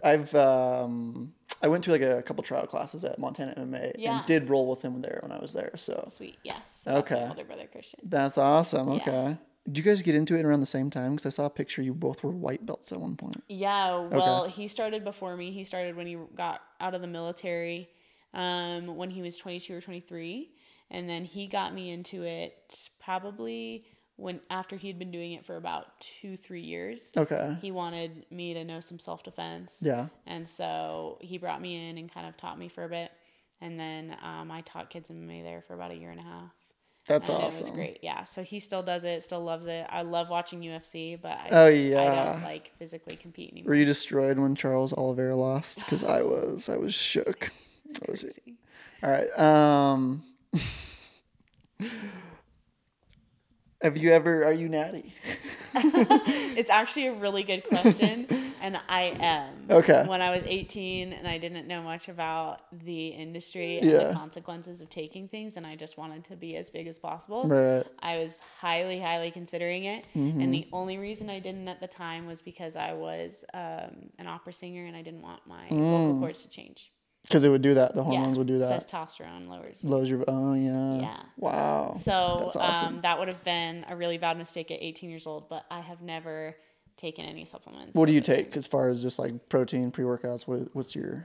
[0.02, 4.18] I I've um I went to like a couple trial classes at Montana MMA Yeah.
[4.18, 5.72] and did roll with him there when I was there.
[5.76, 6.38] So Sweet.
[6.44, 6.62] Yes.
[6.84, 7.26] So Okay.
[7.28, 8.00] older brother Christian.
[8.04, 8.88] that's awesome.
[8.88, 8.94] Yeah.
[8.96, 9.38] Okay.
[9.66, 11.16] Did you guys get into it around the same time?
[11.16, 13.42] Because I saw a picture you both were white belts at one point.
[13.50, 15.50] Yeah, well, he started before me.
[15.52, 17.90] He started when he got out of the military
[18.34, 20.50] um, when he was 22 or 23.
[20.90, 23.84] And then he got me into it probably
[24.16, 27.12] when after he'd been doing it for about two, three years.
[27.16, 27.56] Okay.
[27.60, 29.78] He wanted me to know some self defense.
[29.80, 30.06] Yeah.
[30.26, 33.10] And so he brought me in and kind of taught me for a bit.
[33.60, 36.52] And then um, I taught kids MMA there for about a year and a half.
[37.06, 37.66] That's and awesome.
[37.66, 37.98] It was great.
[38.02, 38.24] Yeah.
[38.24, 39.86] So he still does it, still loves it.
[39.88, 43.70] I love watching UFC, but I, Oh, just- I don't like physically compete anymore.
[43.70, 45.78] Were you destroyed when Charles Oliveira lost?
[45.80, 46.68] Because I was.
[46.68, 47.50] I was shook.
[48.06, 48.56] Was Crazy.
[49.02, 49.38] All right.
[49.38, 50.22] Um,
[53.82, 54.44] have you ever?
[54.44, 55.12] Are you natty?
[56.58, 58.26] It's actually a really good question,
[58.60, 59.66] and I am.
[59.70, 60.02] Okay.
[60.08, 64.08] When I was 18 and I didn't know much about the industry and Yeah.
[64.08, 67.46] the consequences of taking things, and I just wanted to be as big as possible,
[67.46, 67.84] Right.
[68.00, 70.04] I was highly, highly considering it.
[70.16, 70.40] Mm-hmm.
[70.40, 74.26] And the only reason I didn't at the time was because I was um, an
[74.26, 76.90] opera singer and I didn't want my vocal cords to change.
[77.28, 77.94] Because it would do that.
[77.94, 78.38] The hormones yeah.
[78.38, 78.88] would do that.
[78.90, 79.78] Testosterone lowers.
[79.82, 80.24] Lowers your.
[80.26, 81.00] Oh yeah.
[81.00, 81.22] Yeah.
[81.36, 81.96] Wow.
[82.02, 82.94] So That's awesome.
[82.96, 85.80] um, that would have been a really bad mistake at 18 years old, but I
[85.80, 86.56] have never
[86.96, 87.94] taken any supplements.
[87.94, 90.46] what do you take as far as just like protein pre workouts?
[90.48, 91.24] What, what's your?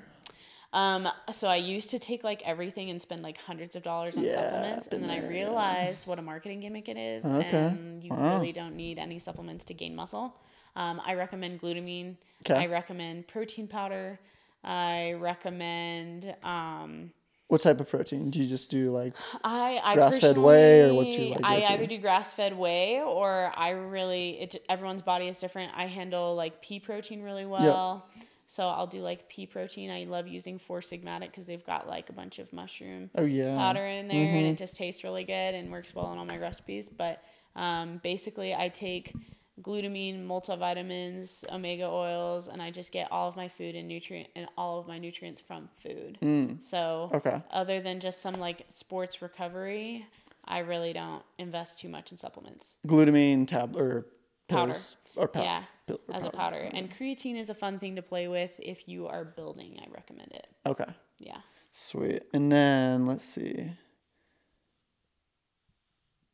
[0.74, 4.24] Um, so I used to take like everything and spend like hundreds of dollars on
[4.24, 5.38] Yeah, supplements, and then I there, yeah.
[5.38, 7.58] realized what a marketing gimmick it is, Okay.
[7.68, 8.36] and you Wow.
[8.40, 10.36] really don't need any supplements to gain muscle.
[10.76, 12.16] Um, I recommend glutamine.
[12.46, 12.56] Okay.
[12.56, 14.20] I recommend protein powder.
[14.64, 16.36] I recommend.
[16.44, 17.12] Um,
[17.48, 18.30] What type of protein?
[18.30, 19.14] Do you just do like?
[19.44, 23.52] I, I Grass-fed whey, or what's your, like, I either do grass fed whey or
[23.56, 25.72] I really it everyone's body is different.
[25.76, 28.08] I handle like pea protein really well.
[28.46, 29.90] So I'll do like pea protein.
[29.90, 33.56] I love using Four Sigmatic because they've got like a bunch of mushroom Oh yeah.
[33.58, 34.46] powder in there and Mm-hmm.
[34.54, 36.88] it just tastes really good and works well in all my recipes.
[36.88, 37.24] But
[37.56, 39.14] um, basically, I take
[39.62, 44.48] glutamine, multivitamins, omega oils, and I just get all of my food and nutrient and
[44.58, 46.18] all of my nutrients from food.
[46.62, 47.14] So Mm.
[47.16, 47.42] Okay.
[47.52, 50.06] other than just some like sports recovery,
[50.46, 52.78] I really don't invest too much in supplements.
[52.88, 54.08] Glutamine tab or
[54.48, 54.74] Powder.
[55.16, 56.70] or pow- yeah, or as a powder.
[56.74, 59.80] And creatine is a fun thing to play with if you are building.
[59.82, 60.48] I recommend it.
[60.66, 60.92] Okay.
[61.20, 61.38] Yeah.
[61.74, 62.24] Sweet.
[62.34, 63.72] And then let's see.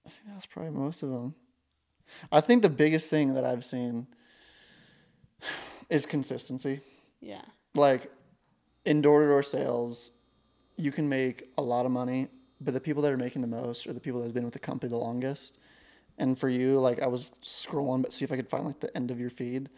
[0.05, 1.35] I think that's probably most of them.
[2.31, 4.07] I think the biggest thing that I've seen
[5.89, 6.81] is consistency.
[7.21, 7.41] Yeah.
[7.75, 8.11] Like
[8.85, 10.11] in door to door sales,
[10.77, 12.27] you can make a lot of money,
[12.61, 14.53] but the people that are making the most are the people that have been with
[14.53, 15.59] the company the longest.
[16.17, 18.95] And for you, like I was scrolling, but see if I could find like the
[18.95, 19.69] end of your feed,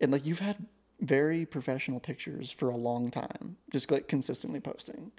[0.00, 0.56] and like you've had
[1.00, 5.12] very professional pictures for a long time, just like consistently posting.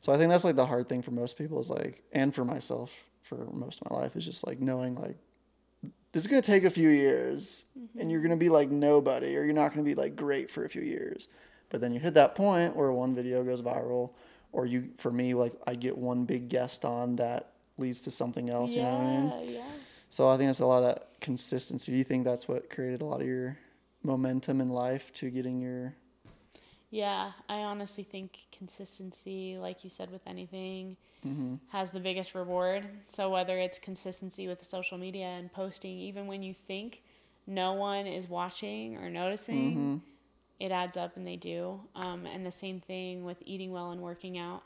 [0.00, 2.44] So I think that's like the hard thing for most people is like, and for
[2.44, 5.16] myself for most of my life is just like knowing like
[6.14, 7.64] this is gonna take a few years,
[7.98, 8.28] and you're mm-hmm.
[8.28, 11.26] gonna be like nobody, or you're not gonna be like great for a few years.
[11.70, 14.10] But then you hit that point where one video goes viral,
[14.52, 18.48] or you, for me, like I get one big guest on that leads to something
[18.48, 18.76] else.
[18.76, 19.50] You know what I mean?
[19.54, 19.58] Yeah.
[19.58, 19.64] Yeah.
[20.08, 21.90] So I think that's a lot of that consistency.
[21.90, 23.58] Do you think that's what created a lot of your
[24.04, 25.96] momentum in life to getting your?
[26.94, 30.96] Yeah, I honestly think consistency, like you said with anything,
[31.70, 32.84] has the biggest reward.
[33.08, 37.02] So whether it's consistency with social media and posting, even when you think
[37.48, 40.02] no one is watching or noticing,
[40.60, 41.80] it adds up and they do.
[41.96, 44.62] Um, and the same thing with eating well and working out.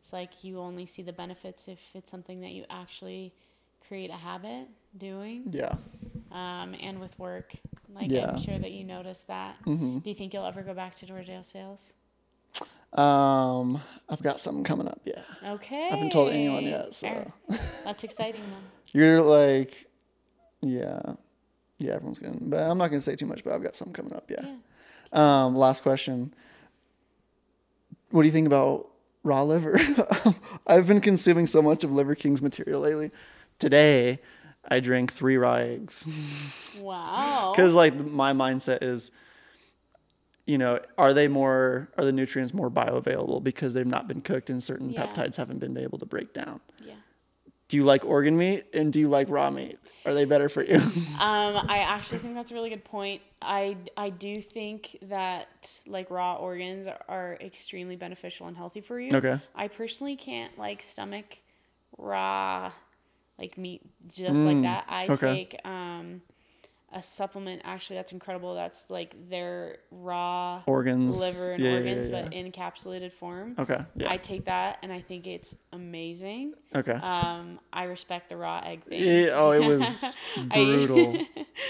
[0.00, 3.32] It's like you only see the benefits if it's something that you actually
[3.86, 4.66] create a habit
[4.98, 5.44] doing.
[5.52, 5.76] Yeah.
[6.32, 7.54] Um, and with work,
[7.94, 8.32] like Yeah.
[8.32, 9.56] I'm sure that you noticed that.
[9.66, 9.98] Mm-hmm.
[9.98, 11.92] Do you think you'll ever go back to Doordale sales?
[12.92, 15.00] Um, I've got something coming up.
[15.04, 15.22] Yeah.
[15.46, 15.86] Okay.
[15.86, 17.32] I haven't told anyone yet, so
[17.84, 18.62] That's exciting then.
[18.92, 19.86] you're like,
[20.60, 21.00] yeah,
[21.78, 21.92] yeah.
[21.92, 23.44] Everyone's gonna, but I'm not gonna say too much.
[23.44, 24.28] But I've got something coming up.
[24.28, 24.44] Yeah.
[25.12, 26.34] Um, last question.
[28.10, 28.90] What do you think about
[29.22, 29.78] raw liver?
[30.66, 33.12] I've been consuming so much of Liver King's material lately.
[33.60, 34.18] Today,
[34.68, 36.06] I drank three raw eggs.
[36.80, 37.52] Wow.
[37.54, 39.10] because like my mindset is
[40.46, 44.50] you know are they more are the nutrients more bioavailable because they've not been cooked
[44.50, 45.06] and certain Yeah.
[45.06, 46.94] peptides haven't been able to break down Yeah.
[47.68, 50.64] do you like organ meat and do you like raw meat are they better for
[50.64, 50.76] you
[51.20, 53.20] Um, I actually think that's a really good point.
[53.42, 59.10] I, I do think that like raw organs are extremely beneficial and healthy for you.
[59.14, 59.38] Okay.
[59.54, 61.36] I personally can't like stomach
[61.98, 62.72] raw
[63.40, 64.84] like meat just like that.
[64.88, 65.34] I Mm, okay.
[65.34, 66.22] take um
[66.92, 68.54] a supplement actually that's incredible.
[68.54, 71.20] That's like their raw Organs.
[71.20, 73.54] liver and Yeah, yeah, organs, yeah, but in encapsulated form.
[73.58, 73.78] Okay.
[73.96, 74.10] Yeah.
[74.10, 76.54] I take that and I think it's amazing.
[76.74, 76.92] okay.
[76.94, 79.02] Um, I respect the raw egg thing.
[79.02, 80.16] Yeah, oh, it was
[80.50, 81.16] I- brutal.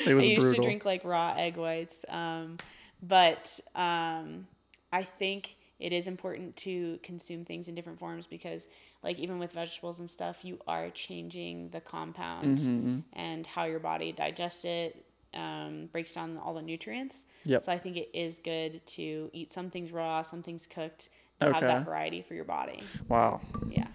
[0.06, 0.62] It was I used brutal.
[0.64, 2.56] to drink like raw egg whites, um,
[3.02, 4.46] but um,
[4.90, 8.68] I think it is important to consume things in different forms because,
[9.02, 12.98] like, even with vegetables and stuff, you are changing the compound Mm-hmm.
[13.14, 15.04] and how your body digests it,
[15.34, 17.26] um, breaks down all the nutrients.
[17.44, 17.62] Yep.
[17.62, 21.08] So I think it is good to eat some things raw, some things cooked,
[21.40, 22.80] and have that variety for your body.
[23.08, 23.40] wow.
[23.70, 23.86] Yeah.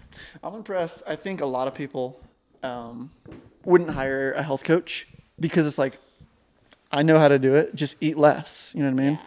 [0.42, 1.02] I'm impressed.
[1.06, 2.20] I think a lot of people
[2.62, 3.10] um,
[3.64, 5.06] wouldn't hire a health coach
[5.38, 5.98] because it's like,
[6.90, 7.74] I know how to do it.
[7.74, 8.74] Just eat less.
[8.74, 9.12] You know what I mean?
[9.14, 9.26] Yeah.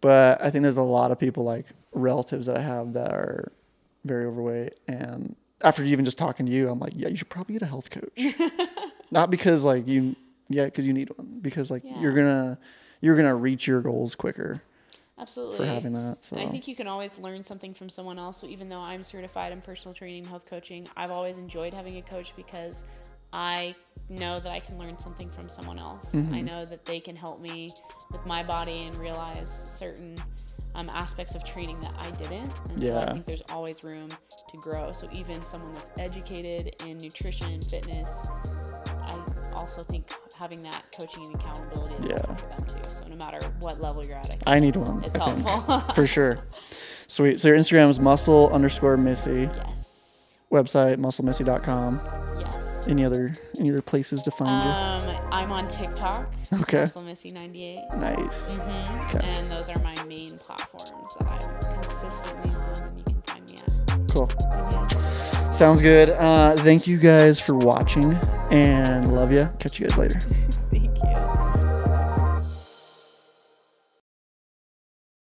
[0.00, 3.52] But I think there's a lot of people like relatives that I have that are
[4.04, 4.74] very overweight.
[4.88, 7.66] And after even just talking to you, I'm like, yeah, you should probably get a
[7.66, 8.34] health coach.
[9.10, 10.16] Not because like you,
[10.48, 11.38] yeah, because you need one.
[11.42, 12.58] Because like you're gonna,
[13.00, 14.62] you're gonna reach your goals quicker
[15.18, 15.56] Absolutely.
[15.56, 16.18] for having that.
[16.22, 18.38] So I think you can always learn something from someone else.
[18.40, 22.02] So even though I'm certified in personal training, health coaching, I've always enjoyed having a
[22.02, 22.84] coach because
[23.32, 23.74] I
[24.08, 26.12] know that I can learn something from someone else.
[26.14, 26.34] Mm-hmm.
[26.34, 27.70] I know that they can help me
[28.10, 30.16] with my body and realize certain
[30.74, 32.52] um, aspects of training that I didn't.
[32.70, 34.90] And so I think there's always room to grow.
[34.90, 38.08] So even someone that's educated in nutrition, fitness,
[38.86, 39.20] I
[39.54, 42.22] also think having that coaching and accountability is Yeah.
[42.34, 42.88] for them too.
[42.88, 45.04] So no matter what level you're at, I I need one.
[45.04, 45.80] it's I helpful.
[45.94, 46.40] for sure.
[47.06, 47.38] Sweet.
[47.40, 49.42] So your Instagram is muscle underscore missy.
[49.54, 50.40] yes.
[50.50, 52.00] Website musclemissy.com.
[52.88, 55.10] Any other any other places to find you?
[55.10, 56.32] Um, I'm on TikTok.
[56.52, 56.84] Okay.
[56.84, 57.54] Missy98.
[57.54, 57.98] you?
[57.98, 58.56] Nice.
[58.56, 58.60] hmm
[59.04, 59.20] Okay.
[59.22, 63.56] And those are my main platforms that I'm consistently on, and you can find me
[63.58, 64.10] at.
[64.10, 65.52] Cool.
[65.52, 66.10] Sounds good.
[66.10, 68.14] Uh, thank you guys for watching
[68.50, 69.48] and love you.
[69.58, 70.18] Catch you guys later.
[70.70, 70.89] Thank